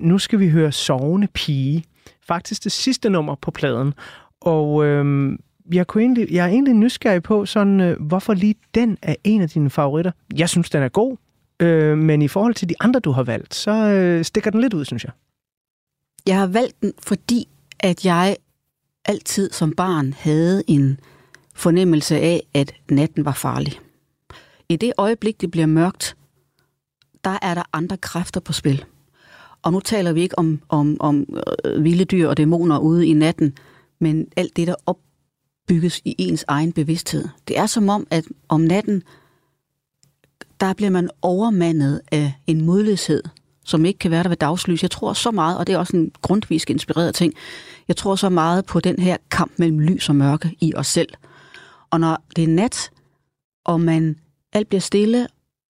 [0.00, 1.84] Nu skal vi høre Sovende Pige.
[2.26, 3.94] Faktisk det sidste nummer på pladen.
[4.40, 5.38] Og øhm,
[5.72, 9.40] jeg, kunne egentlig, jeg er egentlig nysgerrig på, sådan, øh, hvorfor lige den er en
[9.40, 10.12] af dine favoritter.
[10.36, 11.16] Jeg synes, den er god,
[11.60, 14.74] øh, men i forhold til de andre, du har valgt, så øh, stikker den lidt
[14.74, 15.12] ud, synes jeg.
[16.26, 17.48] Jeg har valgt den, fordi
[17.80, 18.36] at jeg
[19.04, 21.00] altid som barn havde en
[21.54, 23.72] fornemmelse af, at natten var farlig.
[24.68, 26.16] I det øjeblik, det bliver mørkt,
[27.24, 28.84] der er der andre kræfter på spil.
[29.62, 31.26] Og nu taler vi ikke om, om, om
[31.64, 33.56] øh, vilde dyr og dæmoner ude i natten,
[33.98, 34.98] men alt det, der op
[35.64, 37.28] opbygges i ens egen bevidsthed.
[37.48, 39.02] Det er som om, at om natten,
[40.60, 43.22] der bliver man overmandet af en modløshed,
[43.64, 44.82] som ikke kan være der ved dagslys.
[44.82, 47.34] Jeg tror så meget, og det er også en grundvis inspireret ting,
[47.88, 51.08] jeg tror så meget på den her kamp mellem lys og mørke i os selv.
[51.90, 52.90] Og når det er nat,
[53.64, 54.16] og man
[54.52, 55.26] alt bliver stille,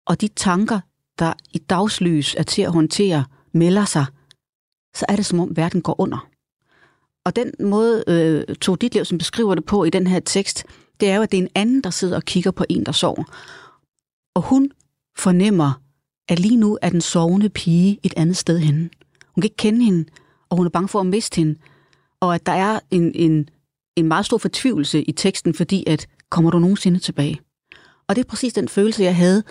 [0.06, 0.80] og de tanker,
[1.18, 4.06] der i dagslys er til at håndtere, melder sig,
[4.94, 6.28] så er det som om verden går under.
[7.24, 10.64] Og den måde, øh, Tove Ditlev, som beskriver det på i den her tekst,
[11.00, 12.92] det er jo, at det er en anden, der sidder og kigger på en, der
[12.92, 13.24] sover.
[14.34, 14.70] Og hun
[15.18, 15.80] fornemmer,
[16.28, 18.90] at lige nu er den sovende pige et andet sted henne.
[19.34, 20.04] Hun kan ikke kende hende,
[20.50, 21.58] og hun er bange for at miste hende.
[22.20, 23.48] Og at der er en, en,
[23.96, 27.40] en meget stor fortvivlelse i teksten, fordi at, kommer du nogensinde tilbage?
[28.08, 29.42] Og det er præcis den følelse, jeg havde,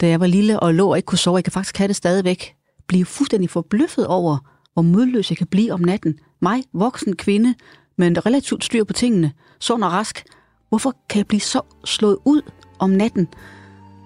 [0.00, 1.36] da jeg var lille og lå og ikke kunne sove.
[1.36, 2.54] Jeg kan faktisk have det stadigvæk.
[2.86, 4.38] Blive fuldstændig forbløffet over,
[4.72, 6.18] hvor modløs jeg kan blive om natten.
[6.40, 7.54] Mig, voksen kvinde,
[7.96, 10.24] men relativt styr på tingene, sund og rask.
[10.68, 12.42] Hvorfor kan jeg blive så slået ud
[12.78, 13.28] om natten?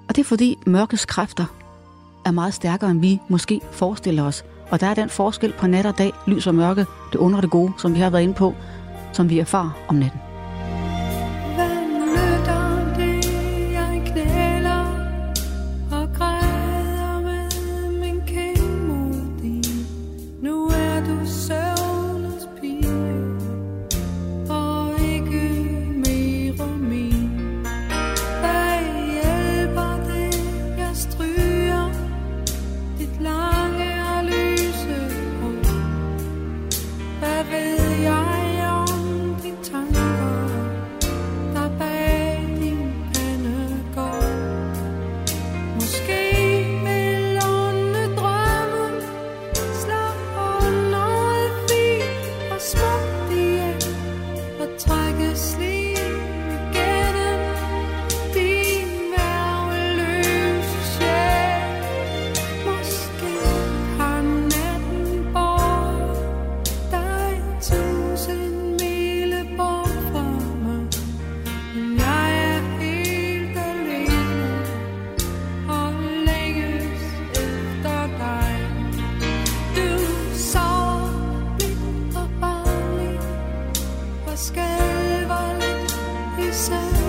[0.09, 1.45] Og det er fordi mørkets kræfter
[2.27, 4.45] er meget stærkere, end vi måske forestiller os.
[4.71, 7.51] Og der er den forskel på nat og dag, lys og mørke, det under det
[7.51, 8.55] gode, som vi har været inde på,
[9.12, 10.30] som vi erfarer om natten.
[86.53, 87.00] So.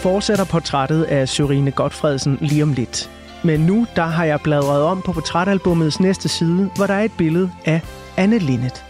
[0.00, 3.10] Fortsætter portrættet af Sørine Godfredsen lige om lidt.
[3.44, 7.12] Men nu der har jeg bladret om på portrætalbummets næste side, hvor der er et
[7.18, 7.80] billede af
[8.16, 8.84] Anne Linnet.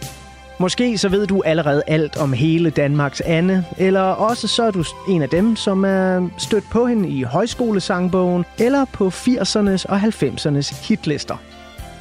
[0.59, 4.83] Måske så ved du allerede alt om hele Danmarks Anne, eller også så er du
[5.07, 10.87] en af dem, som er stødt på hende i højskolesangbogen eller på 80'ernes og 90'ernes
[10.87, 11.35] hitlister.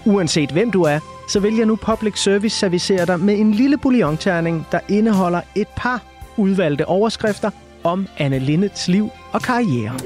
[0.04, 3.78] Uanset hvem du er, så vil jeg nu public service servicere dig med en lille
[3.78, 6.02] bouillonterning, der indeholder et par
[6.36, 7.50] udvalgte overskrifter
[7.84, 9.96] om Anne Lindets liv og karriere.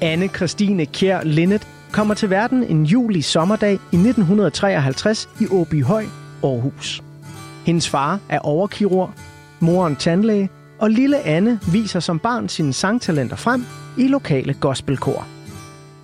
[0.00, 6.04] Anne Christine Kjær Lindet kommer til verden en juli sommerdag i 1953 i Åbyhøj,
[6.42, 7.02] Aarhus.
[7.66, 9.10] Hendes far er overkirurg,
[9.60, 13.64] moren tandlæge, og lille Anne viser som barn sine sangtalenter frem
[13.98, 15.33] i lokale gospelkor.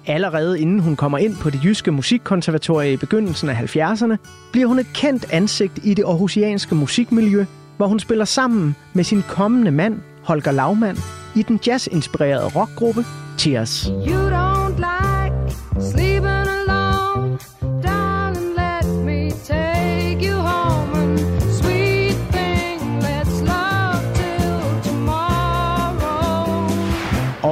[0.07, 4.17] Allerede inden hun kommer ind på det jyske musikkonservatorie i begyndelsen af 70'erne,
[4.53, 7.45] bliver hun et kendt ansigt i det aarhusianske musikmiljø,
[7.77, 10.99] hvor hun spiller sammen med sin kommende mand, Holger Laumann,
[11.37, 13.05] i den jazzinspirerede rockgruppe
[13.39, 13.85] Tears.
[13.85, 15.57] You don't like
[15.91, 16.30] sleeping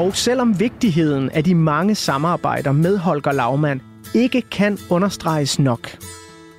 [0.09, 3.83] Og selvom vigtigheden af de mange samarbejder med Holger Laumann
[4.15, 5.91] ikke kan understreges nok,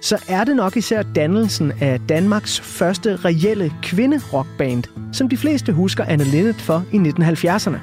[0.01, 4.83] så er det nok især dannelsen af Danmarks første reelle kvinderockband,
[5.13, 7.77] som de fleste husker Anne Linnet for i 1970'erne.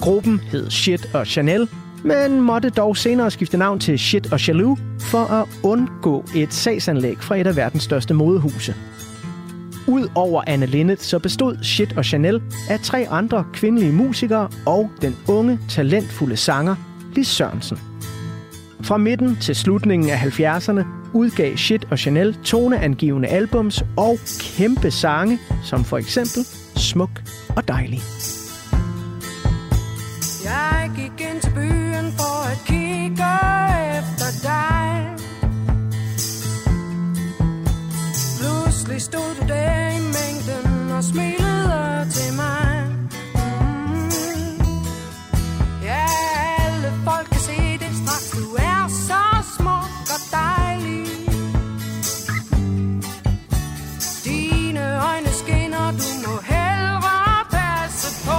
[0.00, 1.68] Gruppen hed Shit og Chanel,
[2.04, 7.16] men måtte dog senere skifte navn til Shit og Jaloux for at undgå et sagsanlæg
[7.18, 8.74] fra et af verdens største modehuse.
[9.86, 15.16] Udover Anne Linnet, så bestod Shit og Chanel af tre andre kvindelige musikere og den
[15.28, 16.76] unge, talentfulde sanger
[17.14, 17.78] Lis Sørensen.
[18.82, 25.38] Fra midten til slutningen af 70'erne udgav Shit og Chanel toneangivende albums og kæmpe sange,
[25.64, 26.44] som for eksempel
[26.76, 27.22] Smuk
[27.56, 28.00] og Dejlig.
[30.44, 31.79] Jeg gik ind til byen
[41.00, 42.84] og smilede til mig
[43.34, 44.10] mm.
[45.82, 46.06] Ja,
[46.58, 49.22] alle folk kan se det straks Du er så
[49.56, 51.06] smuk og dejlig
[54.24, 58.38] Dine øjne skinner, du må hellere passe på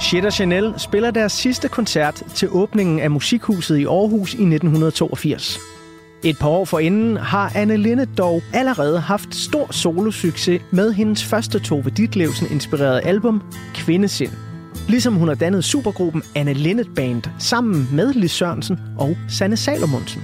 [0.00, 5.77] Shit og Chanel spiller deres sidste koncert til åbningen af Musikhuset i Aarhus i 1982.
[6.24, 11.58] Et par år forinden har Anne Linde dog allerede haft stor solosucces med hendes første
[11.58, 13.42] Tove Ditlevsen inspirerede album
[13.74, 14.32] Kvindesind.
[14.88, 20.22] Ligesom hun har dannet supergruppen Anne Linnet Band sammen med Lis Sørensen og Sanne Salomonsen.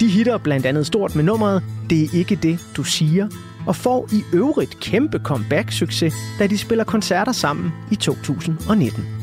[0.00, 3.28] De hitter blandt andet stort med nummeret Det er ikke det, du siger,
[3.66, 9.21] og får i øvrigt kæmpe comeback-succes, da de spiller koncerter sammen i 2019.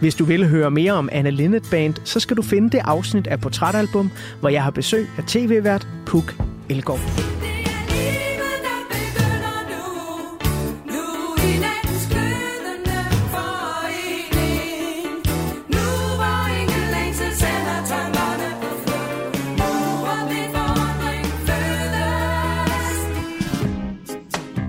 [0.00, 3.26] Hvis du vil høre mere om Anna Linnet Band, så skal du finde det afsnit
[3.26, 6.34] af Portrætalbum, hvor jeg har besøg af tv-vært Puk
[6.68, 7.00] Elgård.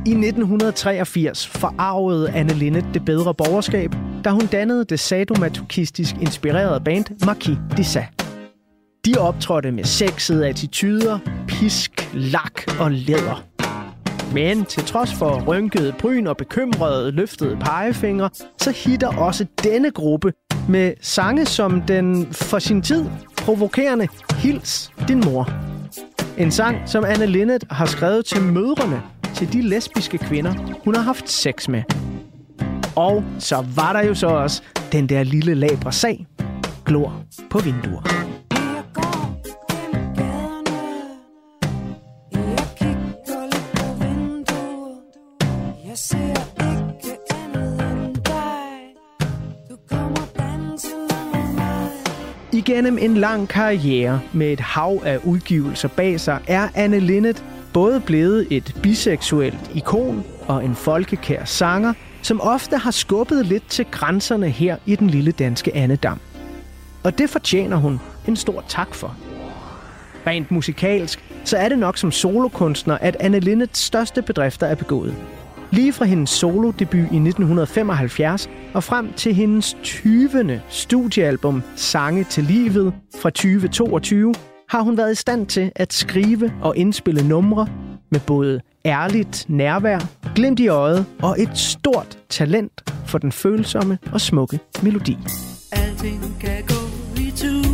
[0.05, 3.95] I I 1983 forarvede Anne Linnet det bedre borgerskab,
[4.27, 8.07] da hun dannede det sadomasochistisk inspirerede band Marquis de
[9.05, 13.43] De optrådte med sexede attityder, pisk, lak og læder.
[14.33, 20.33] Men til trods for rynkede bryn og bekymrede løftede pegefingre, så hitter også denne gruppe
[20.69, 23.05] med sange som den for sin tid
[23.37, 25.49] provokerende Hils din mor.
[26.37, 29.01] En sang, som Anne Linnet har skrevet til mødrene
[29.35, 30.53] til de lesbiske kvinder,
[30.85, 31.83] hun har haft sex med.
[32.97, 36.25] Og så var der jo så også den der lille labre sag.
[36.85, 38.01] Glor på vinduer.
[38.93, 40.07] Går gennem
[42.79, 43.23] kigger
[44.45, 44.87] på
[45.95, 46.17] ser
[52.53, 57.43] ikke Igennem en lang karriere med et hav af udgivelser bag sig, er Anne Linnet
[57.73, 61.93] både blevet et biseksuelt ikon og en folkekær sanger,
[62.27, 66.19] som ofte har skubbet lidt til grænserne her i den lille danske Annedam.
[67.03, 69.15] Og det fortjener hun en stor tak for.
[70.27, 75.15] Rent musikalsk, så er det nok som solokunstner, at Anne Linnets største bedrifter er begået.
[75.71, 80.61] Lige fra hendes solodebut i 1975 og frem til hendes 20.
[80.69, 84.33] studiealbum Sange til livet fra 2022,
[84.69, 87.67] har hun været i stand til at skrive og indspille numre,
[88.09, 89.99] med både ærligt nærvær,
[90.35, 95.17] glimt i øjet og et stort talent for den følsomme og smukke melodi.
[95.71, 97.67] Alting kan gå i tu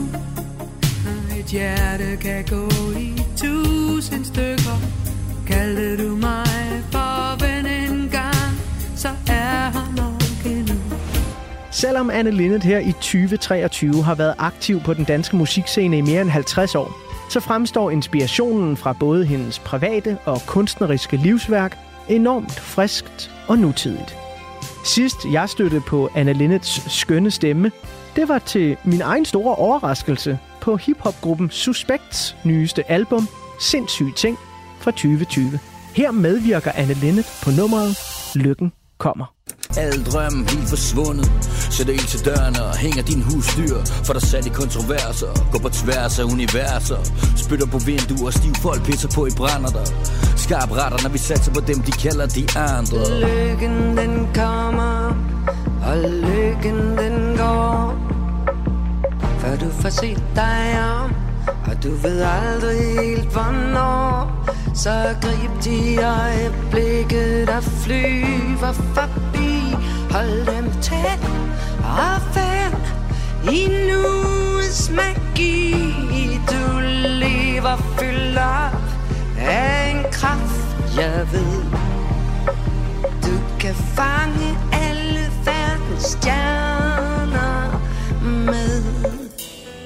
[1.39, 2.69] et hjerte kan gå
[2.99, 4.77] i tusind stykker.
[5.47, 8.53] Kaldte du mig for ven en gang
[8.95, 10.75] Så er han nok endnu.
[11.71, 16.21] Selvom Anne Linnet her i 2023 har været aktiv på den danske musikscene i mere
[16.21, 16.91] end 50 år,
[17.33, 21.77] så fremstår inspirationen fra både hendes private og kunstneriske livsværk
[22.09, 24.15] enormt friskt og nutidigt.
[24.85, 27.71] Sidst jeg støttede på Anna Linnets skønne stemme,
[28.15, 33.27] det var til min egen store overraskelse på hiphopgruppen Suspects nyeste album
[33.59, 34.37] Sindssyge Ting
[34.79, 35.59] fra 2020.
[35.95, 37.97] Her medvirker Anne Linnet på nummeret
[38.35, 39.32] Lykken kommer.
[39.77, 41.31] Alle drømme helt forsvundet.
[41.71, 45.69] Sætter ild til døren og hænger din husdyr For der sat i kontroverser Går på
[45.69, 46.97] tværs af universer.
[47.35, 49.85] Spytter på vinduer Stiv folk pisser på i brænder der
[50.35, 53.01] Skarp retter når vi satser på dem De kalder de andre.
[53.19, 55.17] Lykken den kommer
[55.87, 57.95] Og lykken den går.
[59.39, 60.63] Før du får set dig
[61.01, 61.11] om
[61.65, 64.13] Og du ved aldrig helt hvornår.
[64.75, 69.52] Så grib de øjeblikke Der flyver forbi.
[70.13, 71.21] Hold dem tæt
[71.83, 72.83] Og fald
[73.53, 75.73] i nuets magi.
[76.51, 76.79] Du
[77.21, 78.81] lever fyldt op
[79.37, 80.63] Af en kraft
[80.97, 81.63] jeg ved.
[83.21, 87.81] Du kan fange alle verdens stjerner
[88.21, 88.83] med.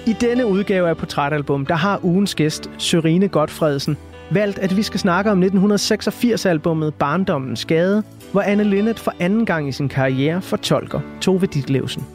[0.05, 3.97] I denne udgave af Portrætalbum, der har ugens gæst, Sørine Godfredsen,
[4.31, 9.69] valgt, at vi skal snakke om 1986-albummet Barndommens Gade, hvor Anne Linnet for anden gang
[9.69, 12.05] i sin karriere fortolker Tove Ditlevsen.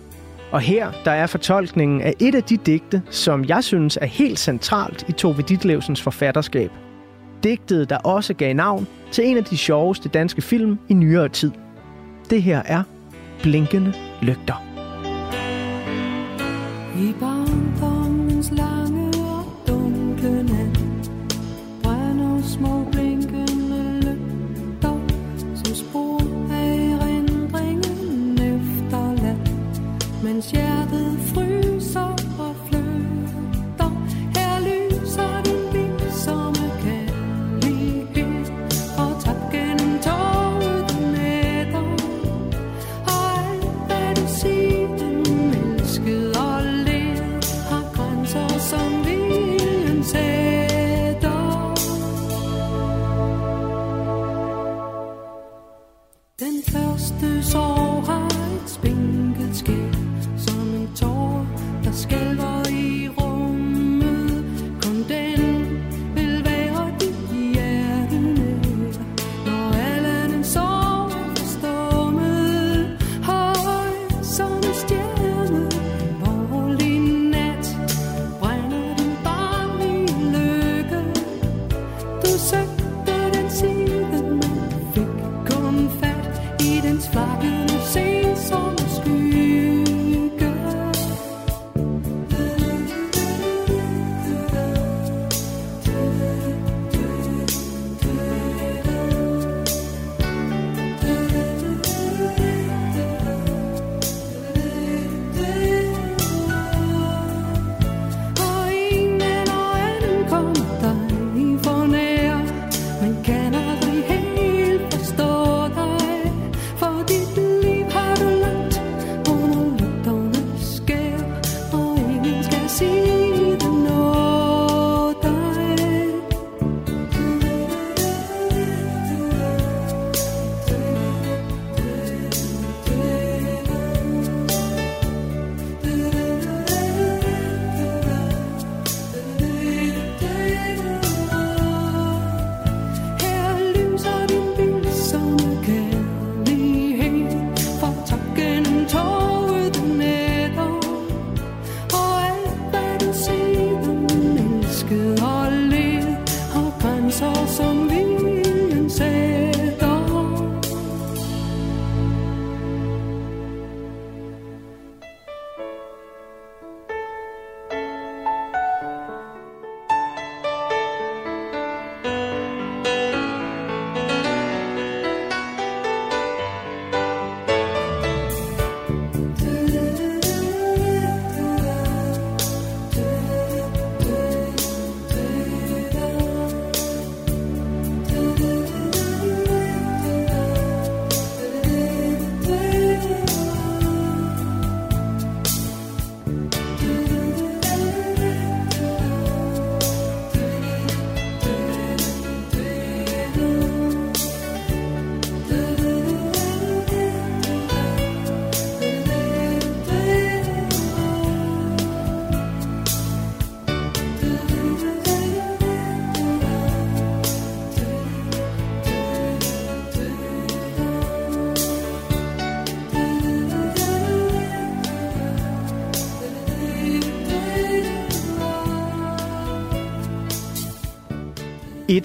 [0.50, 4.38] Og her, der er fortolkningen af et af de digte, som jeg synes er helt
[4.38, 6.70] centralt i Tove Ditlevsens forfatterskab.
[7.42, 11.50] Digtet, der også gav navn til en af de sjoveste danske film i nyere tid.
[12.30, 12.82] Det her er
[13.42, 13.92] Blinkende
[14.22, 14.64] Lygter.
[16.96, 17.14] I
[30.32, 31.51] Mens hjertet fryser.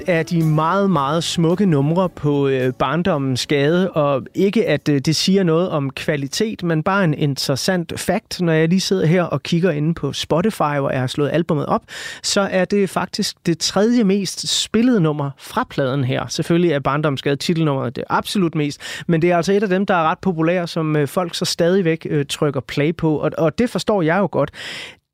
[0.08, 5.16] Af de meget, meget smukke numre på øh, barndommens gade, og ikke at øh, det
[5.16, 9.44] siger noget om kvalitet, men bare en interessant fact, når jeg lige sidder her og
[9.44, 11.82] kigger inde på Spotify, hvor jeg har slået albumet op,
[12.24, 16.28] så er det faktisk det tredje mest spillede nummer fra pladen her.
[16.28, 19.86] Selvfølgelig er barndommens gade titelnummeret det absolut mest, men det er altså et af dem,
[19.86, 23.58] der er ret populære, som øh, folk så stadigvæk øh, trykker play på, og, og
[23.58, 24.52] det forstår jeg jo godt.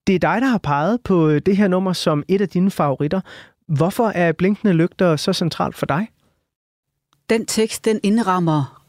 [0.08, 2.72] Det er dig, der har peget på øh, det her nummer som et af dine
[2.72, 3.22] favoritter.
[3.68, 6.08] Hvorfor er blinkende lygter så centralt for dig?
[7.30, 8.84] Den tekst, den indrammer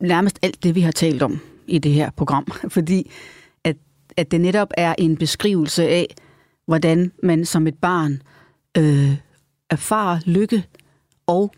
[0.00, 3.10] nærmest alt det, vi har talt om i det her program, fordi
[3.64, 3.76] at,
[4.16, 6.14] at det netop er en beskrivelse af,
[6.66, 8.22] hvordan man som et barn
[8.76, 9.16] øh,
[9.70, 10.64] erfarer lykke,
[11.26, 11.52] og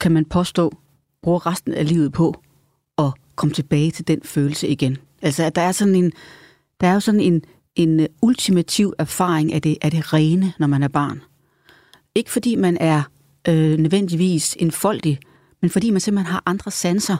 [0.00, 0.72] kan man påstå,
[1.22, 2.34] bruger resten af livet på
[2.98, 4.96] at komme tilbage til den følelse igen.
[5.22, 6.12] Altså, at der er sådan en,
[6.80, 7.42] der er jo sådan en,
[7.76, 11.20] en ultimativ erfaring af det, af det rene, når man er barn.
[12.14, 13.02] Ikke fordi man er
[13.48, 15.18] øh, nødvendigvis en enfoldig,
[15.62, 17.16] men fordi man simpelthen har andre sanser.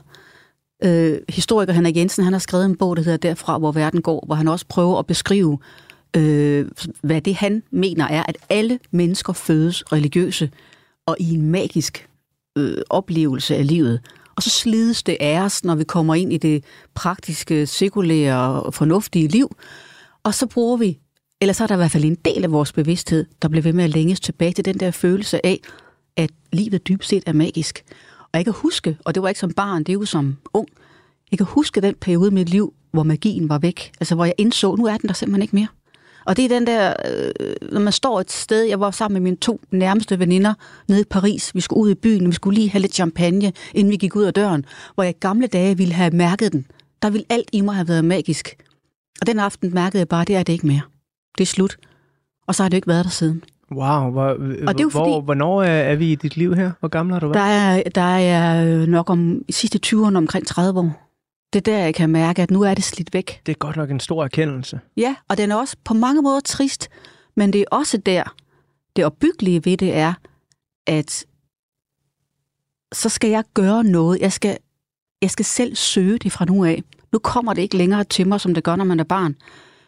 [0.84, 4.22] Øh, historiker Henrik Jensen han har skrevet en bog, der hedder Derfra, hvor verden går,
[4.26, 5.58] hvor han også prøver at beskrive,
[6.16, 6.66] øh,
[7.02, 10.50] hvad det han mener er, at alle mennesker fødes religiøse
[11.06, 12.08] og i en magisk
[12.58, 14.00] øh, oplevelse af livet.
[14.36, 16.64] Og så slides det af os, når vi kommer ind i det
[16.94, 19.56] praktiske, sekulære og fornuftige liv.
[20.22, 20.98] Og så bruger vi
[21.40, 23.72] eller så er der i hvert fald en del af vores bevidsthed, der bliver ved
[23.72, 25.60] med at længes tilbage til den der følelse af,
[26.16, 27.84] at livet dybest set er magisk.
[28.20, 30.68] Og jeg kan huske, og det var ikke som barn, det er jo som ung,
[31.30, 33.92] jeg kan huske den periode i mit liv, hvor magien var væk.
[34.00, 35.66] Altså hvor jeg indså, nu er den der simpelthen ikke mere.
[36.26, 39.20] Og det er den der, øh, når man står et sted, jeg var sammen med
[39.20, 40.54] mine to nærmeste veninder
[40.88, 43.90] nede i Paris, vi skulle ud i byen, vi skulle lige have lidt champagne, inden
[43.90, 44.64] vi gik ud af døren,
[44.94, 46.66] hvor jeg i gamle dage ville have mærket den.
[47.02, 48.56] Der ville alt i mig have været magisk.
[49.20, 50.80] Og den aften mærkede jeg bare, det er det ikke mere.
[51.38, 51.76] Det er slut.
[52.46, 53.42] Og så har det ikke været der siden.
[53.72, 56.70] Wow, hvor, Og det er hvor, fordi- hvornår er, vi i dit liv her?
[56.80, 57.82] Hvor gammel har du Der været?
[57.86, 61.10] er, der er øh, nok om i sidste 20'erne omkring 30 år.
[61.52, 63.40] Det er der, jeg kan mærke, at nu er det slidt væk.
[63.46, 64.80] Det er godt nok en stor erkendelse.
[64.96, 66.88] Ja, og den er også på mange måder trist,
[67.36, 68.34] men det er også der,
[68.96, 70.14] det opbyggelige ved det er,
[70.86, 71.24] at
[72.94, 74.20] så skal jeg gøre noget.
[74.20, 74.56] Jeg skal,
[75.22, 76.82] jeg skal selv søge det fra nu af.
[77.12, 79.36] Nu kommer det ikke længere til mig, som det gør, når man er barn.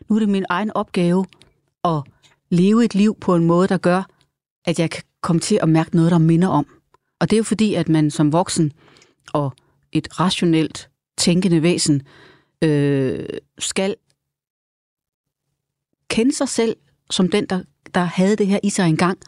[0.09, 1.27] Nu er det min egen opgave
[1.85, 2.03] at
[2.51, 4.03] leve et liv på en måde, der gør,
[4.65, 6.67] at jeg kan komme til at mærke noget, der minder om.
[7.21, 8.73] Og det er jo fordi, at man som voksen
[9.33, 9.53] og
[9.93, 12.03] et rationelt tænkende væsen
[12.63, 13.27] øh,
[13.59, 13.97] skal
[16.09, 16.77] kende sig selv
[17.11, 17.63] som den, der,
[17.95, 19.19] der havde det her i sig engang,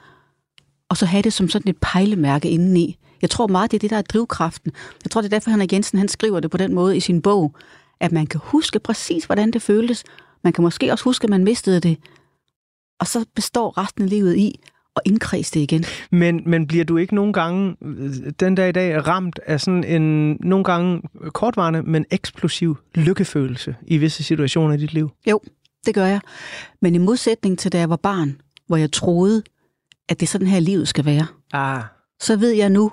[0.88, 2.98] og så have det som sådan et pejlemærke indeni.
[3.22, 4.72] Jeg tror meget, det er det, der er drivkraften.
[5.04, 7.22] Jeg tror, det er derfor, Henrik Jensen han skriver det på den måde i sin
[7.22, 7.54] bog,
[8.00, 10.04] at man kan huske præcis, hvordan det føltes.
[10.45, 11.99] Man kan måske også huske, at man mistede det.
[13.01, 14.61] Og så består resten af livet i
[14.97, 15.84] at indkredse det igen.
[16.11, 17.76] Men, men bliver du ikke nogle gange,
[18.41, 21.03] den dag i dag, ramt af sådan en, nogle gange
[21.34, 25.11] kortvarende, men eksplosiv lykkefølelse i visse situationer i dit liv?
[25.26, 25.41] Jo,
[25.86, 26.20] det gør jeg.
[26.82, 29.43] Men i modsætning til da jeg var barn, hvor jeg troede,
[30.09, 31.82] at det er sådan her livet skal være, Ah,
[32.20, 32.93] så ved jeg nu,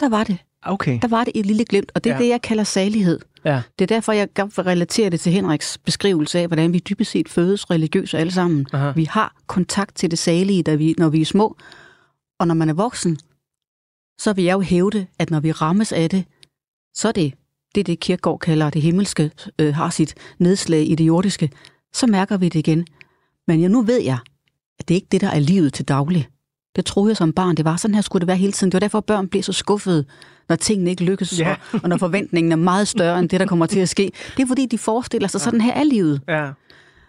[0.00, 0.38] der var det.
[0.72, 0.98] Okay.
[1.02, 2.22] Der var det et lille glimt, og det er Ja.
[2.22, 3.20] det, jeg kalder salighed.
[3.44, 3.62] Ja.
[3.78, 7.10] Det er derfor, jeg gerne vil relatere det til Henriks beskrivelse af, hvordan vi dybest
[7.10, 8.66] set fødes religiøse alle sammen.
[8.72, 8.90] Aha.
[8.90, 11.56] Vi har kontakt til det salige, da vi, når vi er små.
[12.40, 13.18] Og når man er voksen,
[14.20, 16.24] så vil jeg jo hævde, at når vi rammes af det,
[16.94, 17.34] så er det
[17.74, 21.50] det, det Kierkegaard kalder det himmelske, øh, har sit nedslag i det jordiske,
[21.92, 22.86] så mærker vi det igen.
[23.46, 24.18] Men ja, nu ved jeg,
[24.78, 26.28] at det ikke er det, der er livet til daglig.
[26.76, 27.76] Det troede jeg som barn, det var.
[27.76, 28.70] Sådan her skulle det være hele tiden.
[28.70, 30.04] Det var derfor, børn bliver så skuffede,
[30.48, 31.48] når tingene ikke lykkes, Ja.
[31.48, 31.56] ja.
[31.72, 34.12] og, og når forventningen er meget større end det, der kommer til at ske.
[34.36, 36.20] Det er fordi, de forestiller sig, sådan her er livet.
[36.28, 36.50] Ja.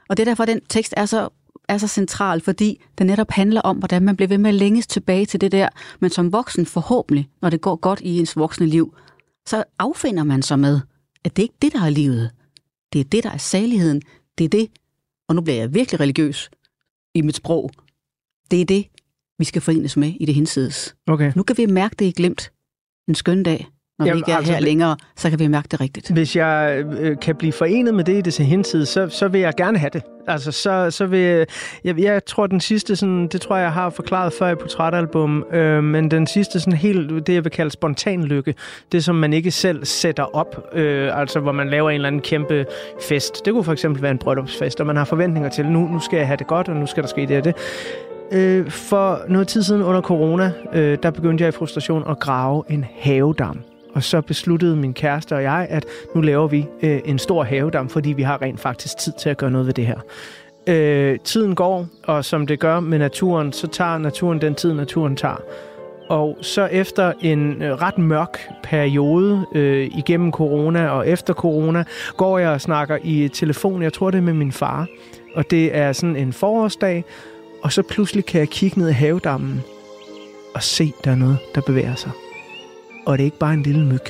[0.10, 1.30] Og det er derfor, at den tekst er så,
[1.70, 4.88] er så central, fordi den netop handler om, hvordan man bliver ved med at længes
[4.88, 8.66] tilbage til det der, men som voksen forhåbentlig, når det går godt i ens voksne
[8.66, 8.96] liv,
[9.48, 10.80] så affinder man sig med,
[11.24, 12.32] at det ikke er det, der er livet.
[12.94, 14.02] Det er det, der er saligheden.
[14.38, 14.68] Det er det,
[15.30, 16.50] og nu bliver jeg virkelig religiøs
[17.14, 17.72] i mit sprog,
[18.52, 18.86] det er det,
[19.40, 20.96] vi skal forenes med i det hinsides.
[21.08, 21.32] Okay.
[21.36, 22.52] Nu kan vi mærke det i glemt
[23.08, 23.68] en skøn dag.
[24.00, 26.12] Når Jamen, vi ikke er altså, her længere, så kan vi mærke det rigtigt.
[26.12, 29.42] Hvis jeg øh, kan blive forenet med det i det til hentid, så, så vil
[29.42, 30.02] jeg gerne have det.
[30.28, 31.48] Altså, så, så vil jeg,
[31.84, 32.00] jeg...
[32.00, 35.84] Jeg tror, den sidste, sådan, det tror jeg, jeg har forklaret før i portrætalbum, øh,
[35.84, 38.56] men den sidste, sådan helt, det jeg vil kalde spontan lykke,
[38.92, 42.22] det som man ikke selv sætter op, øh, altså hvor man laver en eller anden
[42.22, 42.66] kæmpe
[43.02, 43.46] fest.
[43.46, 46.18] Det kunne for eksempel være en bryllupsfest, og man har forventninger til, nu, nu skal
[46.18, 47.56] jeg have det godt, og nu skal der ske det og det.
[48.32, 52.64] Øh, for noget tid siden under corona, øh, der begyndte jeg i frustration at grave
[52.70, 53.60] en havedam.
[53.94, 57.90] Og så besluttede min kæreste og jeg, at nu laver vi øh, en stor havedam,
[57.90, 60.00] fordi vi har rent faktisk tid til at gøre noget ved det her.
[60.68, 65.16] Øh, tiden går, og som det gør med naturen, så tager naturen den tid, naturen
[65.16, 65.42] tager.
[66.10, 71.84] Og så efter en øh, ret mørk periode øh, igennem corona og efter corona,
[72.18, 74.88] går jeg og snakker i telefon, jeg tror det er med min far.
[75.36, 77.06] Og det er sådan en forårsdag,
[77.62, 79.64] og så pludselig kan jeg kigge ned i havedammen
[80.56, 82.12] og se, der er noget, der bevæger sig.
[83.06, 84.04] Og det er ikke bare en lille myg.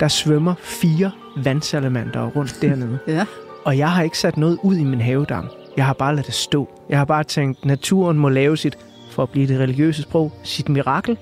[0.00, 2.98] Der svømmer fire vandsalamander rundt dernede.
[3.06, 3.26] Ja.
[3.64, 5.48] Og jeg har ikke sat noget ud i min havedam.
[5.76, 6.68] Jeg har bare ladet det stå.
[6.88, 8.78] Jeg har bare tænkt, naturen må lave sit,
[9.10, 11.18] for at blive det religiøse sprog, sit mirakel,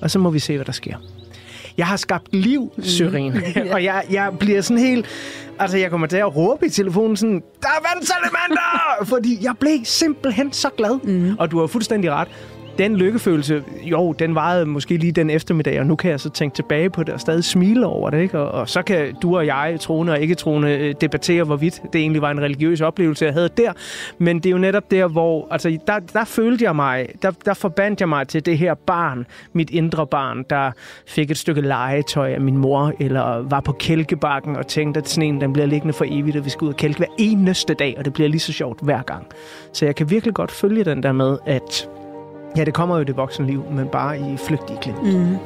[0.00, 0.96] og så må vi se, hvad der sker.
[1.76, 3.42] Jeg har skabt liv, Søren,
[3.74, 5.06] og jeg, jeg bliver sådan helt...
[5.58, 8.80] Altså, jeg kommer til at råbe i telefonen sådan, der er vandsalamander!
[9.12, 11.00] Fordi jeg blev simpelthen så glad.
[11.04, 11.36] Mm.
[11.38, 12.28] Og du har fuldstændig ret.
[12.78, 16.54] Den lykkefølelse, jo, den varede måske lige den eftermiddag, og nu kan jeg så tænke
[16.54, 18.38] tilbage på det og stadig smile over det, ikke?
[18.38, 22.00] Og, og så kan du og jeg, troende og ikke troende, øh, debattere, hvorvidt det
[22.00, 23.72] egentlig var en religiøs oplevelse, jeg havde der.
[24.18, 27.54] Men det er jo netop der, hvor, altså, der, der følte jeg mig, der, der
[27.54, 30.70] forbandt jeg mig til det her barn, mit indre barn, der
[31.06, 35.40] fik et stykke legetøj af min mor, eller var på kælkebakken og tænkte, at sneen
[35.40, 38.04] den bliver liggende for evigt, og vi skal ud og kælke hver eneste dag, og
[38.04, 39.26] det bliver lige så sjovt hver gang.
[39.72, 41.88] Så jeg kan virkelig godt følge den der med, at
[42.56, 45.02] Ja, det kommer jo det voksne liv, men bare i flygtige klint.
[45.02, 45.36] Mm.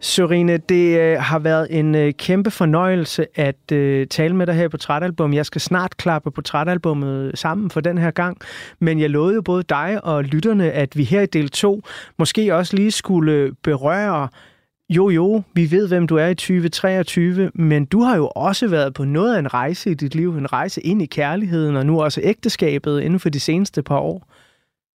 [0.00, 4.68] Sørine, det øh, har været en øh, kæmpe fornøjelse at øh, tale med dig her
[4.68, 5.34] på Trætalbum.
[5.34, 8.38] Jeg skal snart klappe på Trætalbummet sammen for den her gang,
[8.78, 11.82] men jeg lovede jo både dig og lytterne, at vi her i del 2
[12.18, 14.28] måske også lige skulle berøre
[14.88, 18.94] jo, jo, vi ved, hvem du er i 2023, men du har jo også været
[18.94, 22.02] på noget af en rejse i dit liv, en rejse ind i kærligheden, og nu
[22.02, 24.28] også ægteskabet inden for de seneste par år.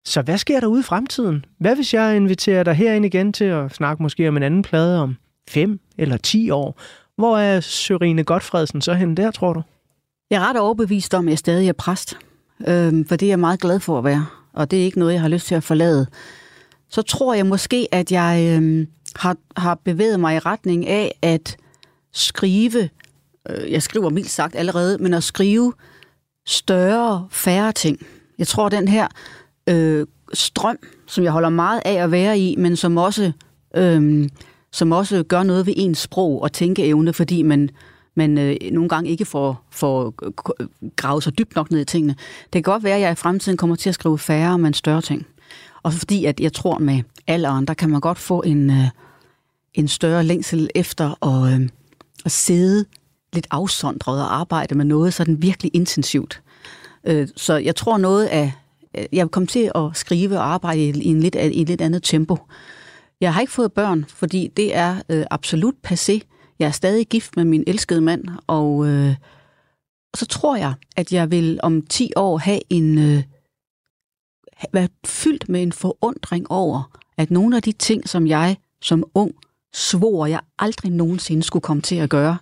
[0.06, 1.44] Så hvad sker der ude i fremtiden?
[1.58, 5.02] Hvad hvis jeg inviterer dig herind igen til at snakke måske om en anden plade
[5.02, 5.16] om
[5.48, 6.80] 5 eller 10 år?
[7.16, 9.62] Hvor er Sørine Godfredsen så hen der, tror du?
[10.30, 12.18] Jeg er ret overbevist om, at jeg stadig er præst.
[12.68, 14.26] Øhm, for det er jeg meget glad for at være.
[14.52, 16.06] Og det er ikke noget, jeg har lyst til at forlade.
[16.88, 21.56] Så tror jeg måske, at jeg øhm, har, har bevæget mig i retning af at
[22.12, 22.88] skrive,
[23.50, 25.72] øh, jeg skriver mildt sagt allerede, men at skrive
[26.46, 28.06] større, færre ting.
[28.38, 29.08] Jeg tror, den her
[29.68, 33.32] øh, strøm, som jeg holder meget af at være i, men som også,
[33.76, 34.28] øh,
[34.72, 37.70] som også gør noget ved ens sprog og tænkeevne, fordi man,
[38.14, 40.14] man øh, nogle gange ikke får, får
[40.96, 42.14] gravet sig dybt nok ned i tingene.
[42.42, 45.02] Det kan godt være, at jeg i fremtiden kommer til at skrive færre, men større
[45.02, 45.26] ting.
[45.82, 48.88] Og fordi at jeg tror, med alderen, der kan man godt få en, øh,
[49.74, 51.68] en større længsel efter at, øh,
[52.24, 52.84] at sidde
[53.32, 56.42] lidt afsondret og arbejde med noget sådan virkelig intensivt.
[57.04, 58.52] Øh, så jeg tror noget af
[59.12, 62.36] jeg kom til at skrive og arbejde i en lidt, i en lidt andet tempo.
[63.20, 66.20] Jeg har ikke fået børn, fordi det er øh, absolut passé.
[66.58, 69.14] Jeg er stadig gift med min elskede mand, og, øh,
[70.16, 73.22] så tror jeg, at jeg vil om 10 år have en øh,
[74.72, 79.34] være fyldt med en forundring over, at nogle af de ting, som jeg som ung
[79.74, 82.38] svor, jeg aldrig nogensinde skulle komme til at gøre,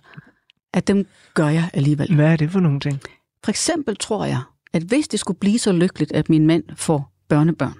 [0.73, 2.15] at dem gør jeg alligevel.
[2.15, 3.01] Hvad er det for nogle ting?
[3.43, 4.41] For eksempel tror jeg,
[4.75, 7.73] at hvis det skulle blive så lykkeligt, at min mand får børnebørn,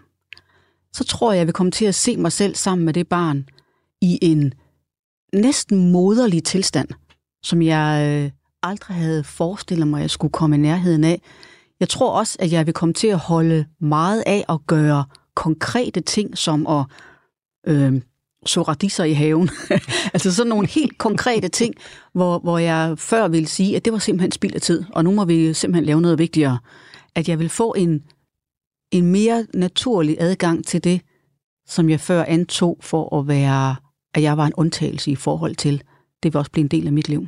[0.93, 3.49] så tror jeg, jeg vil komme til at se mig selv sammen med det barn
[4.01, 4.53] i en
[5.33, 6.87] næsten moderlig tilstand,
[7.43, 8.31] som jeg øh,
[8.63, 11.21] aldrig havde forestillet mig, at jeg skulle komme i nærheden af.
[11.79, 16.01] Jeg tror også, at jeg vil komme til at holde meget af at gøre konkrete
[16.01, 16.85] ting, som at
[17.67, 18.01] øh,
[18.45, 19.49] så radiser i haven.
[20.13, 21.73] altså sådan nogle helt konkrete ting,
[22.13, 25.11] hvor, hvor jeg før ville sige, at det var simpelthen spild af tid, og nu
[25.11, 26.57] må vi simpelthen lave noget vigtigere.
[27.15, 28.03] At jeg vil få en,
[28.91, 31.01] en mere naturlig adgang til det,
[31.67, 33.75] som jeg før antog for at være,
[34.13, 35.83] at jeg var en undtagelse i forhold til.
[36.23, 37.27] Det vil også blive en del af mit liv.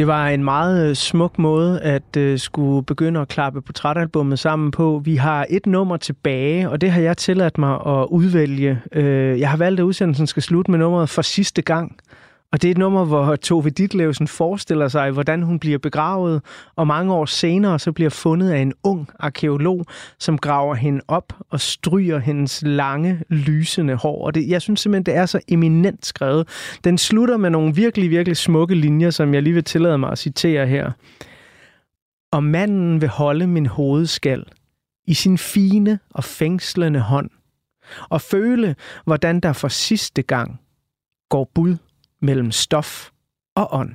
[0.00, 4.70] Det var en meget øh, smuk måde at øh, skulle begynde at klappe portrætalbummet sammen
[4.70, 5.02] på.
[5.04, 8.80] Vi har et nummer tilbage, og det har jeg tilladt mig at udvælge.
[8.92, 11.96] Øh, jeg har valgt, at udsendelsen skal slutte med nummeret for sidste gang.
[12.52, 16.42] Og det er et nummer, hvor Tove Ditlevsen forestiller sig, hvordan hun bliver begravet,
[16.76, 19.86] og mange år senere så bliver fundet af en ung arkeolog,
[20.18, 24.26] som graver hende op og stryger hendes lange, lysende hår.
[24.26, 26.48] Og det, jeg synes simpelthen, det er så eminent skrevet.
[26.84, 30.18] Den slutter med nogle virkelig, virkelig smukke linjer, som jeg lige vil tillade mig at
[30.18, 30.90] citere her.
[32.32, 34.44] Og manden vil holde min hovedskal
[35.06, 37.30] i sin fine og fængslende hånd,
[38.08, 40.60] og føle, hvordan der for sidste gang
[41.28, 41.76] går bud
[42.20, 43.10] mellem stof
[43.54, 43.94] og ånd.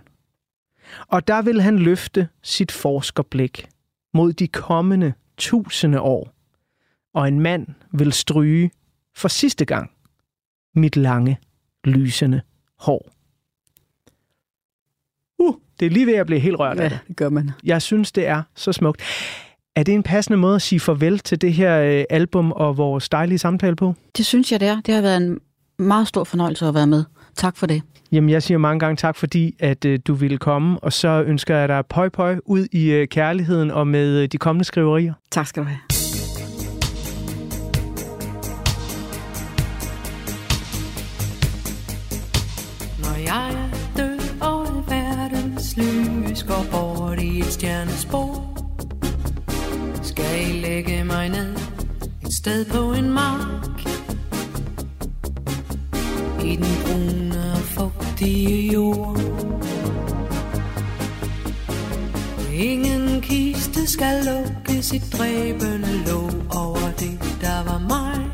[1.07, 3.67] Og der vil han løfte sit forskerblik
[4.13, 6.31] mod de kommende tusinde år,
[7.13, 8.71] og en mand vil stryge
[9.15, 9.91] for sidste gang
[10.75, 11.37] mit lange,
[11.83, 12.41] lysende
[12.79, 13.09] hår.
[15.39, 16.99] Uh, det er lige ved at blive helt rørt af Ja, det.
[17.07, 17.51] det gør man.
[17.63, 19.01] Jeg synes, det er så smukt.
[19.75, 23.09] Er det en passende måde at sige farvel til det her øh, album og vores
[23.09, 23.95] dejlige samtale på?
[24.17, 24.81] Det synes jeg, det er.
[24.81, 25.39] Det har været en
[25.79, 27.03] meget stor fornøjelse at være med.
[27.35, 27.81] Tak for det.
[28.15, 31.55] Jamen, jeg siger mange gange tak, fordi at øh, du ville komme, og så ønsker
[31.55, 35.13] jeg dig pøj pøj ud i øh, kærligheden og med øh, de kommende skriverier.
[35.31, 35.79] Tak skal du have.
[42.99, 48.57] Når jeg er død og verdens lys går bort i et stjernespor
[50.01, 51.53] Skal I lægge mig ned
[52.21, 53.79] et sted på en mark
[56.45, 57.61] I den brune og
[58.15, 59.19] fugtige jord.
[62.53, 68.31] Ingen kiste skal lukke sit dræbende låg over det, der var mig.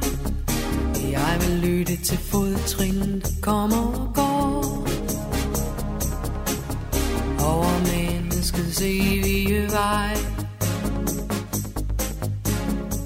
[1.11, 4.87] Jeg vil lytte til fodtrin, der kommer og går.
[7.39, 10.17] Over menneskets evige vej.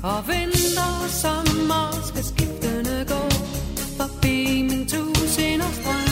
[0.03, 3.21] Og vinter og sommer skal skiftende gå
[3.97, 6.04] Forbi min tusind og strøm.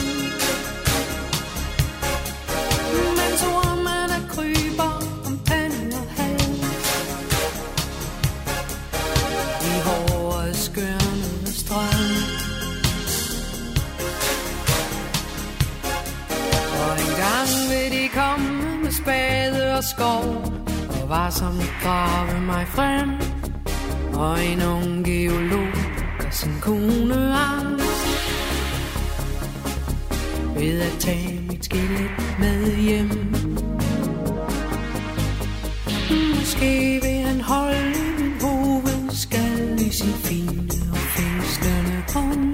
[26.34, 27.84] Sin kone angst
[30.56, 33.10] ved at tage mit skelet med hjem.
[36.40, 42.53] Måske vil han holde min hovedskal i sin fine og fængslende hånd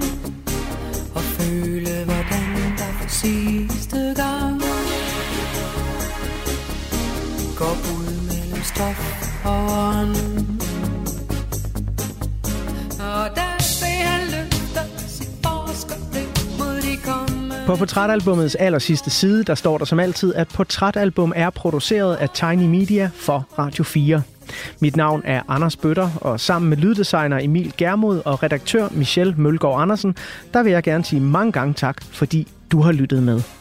[17.80, 22.64] portrætalbumets aller sidste side, der står der som altid, at portrætalbum er produceret af Tiny
[22.64, 24.22] Media for Radio 4.
[24.80, 29.82] Mit navn er Anders Bøtter, og sammen med lyddesigner Emil Germod og redaktør Michelle Mølgaard
[29.82, 30.16] Andersen,
[30.54, 33.59] der vil jeg gerne sige mange gange tak, fordi du har lyttet med.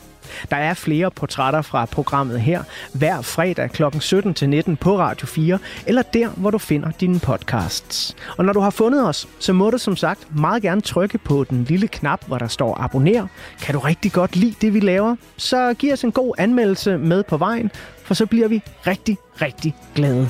[0.52, 2.64] Der er flere portrætter fra programmet her,
[2.94, 3.84] hver fredag kl.
[3.84, 8.16] 17-19 på Radio 4, eller der, hvor du finder dine podcasts.
[8.38, 11.46] Og når du har fundet os, så må du som sagt meget gerne trykke på
[11.50, 13.28] den lille knap, hvor der står abonner.
[13.62, 15.16] Kan du rigtig godt lide det, vi laver?
[15.38, 17.72] Så giv os en god anmeldelse med på vejen,
[18.04, 20.30] for så bliver vi rigtig, rigtig glade.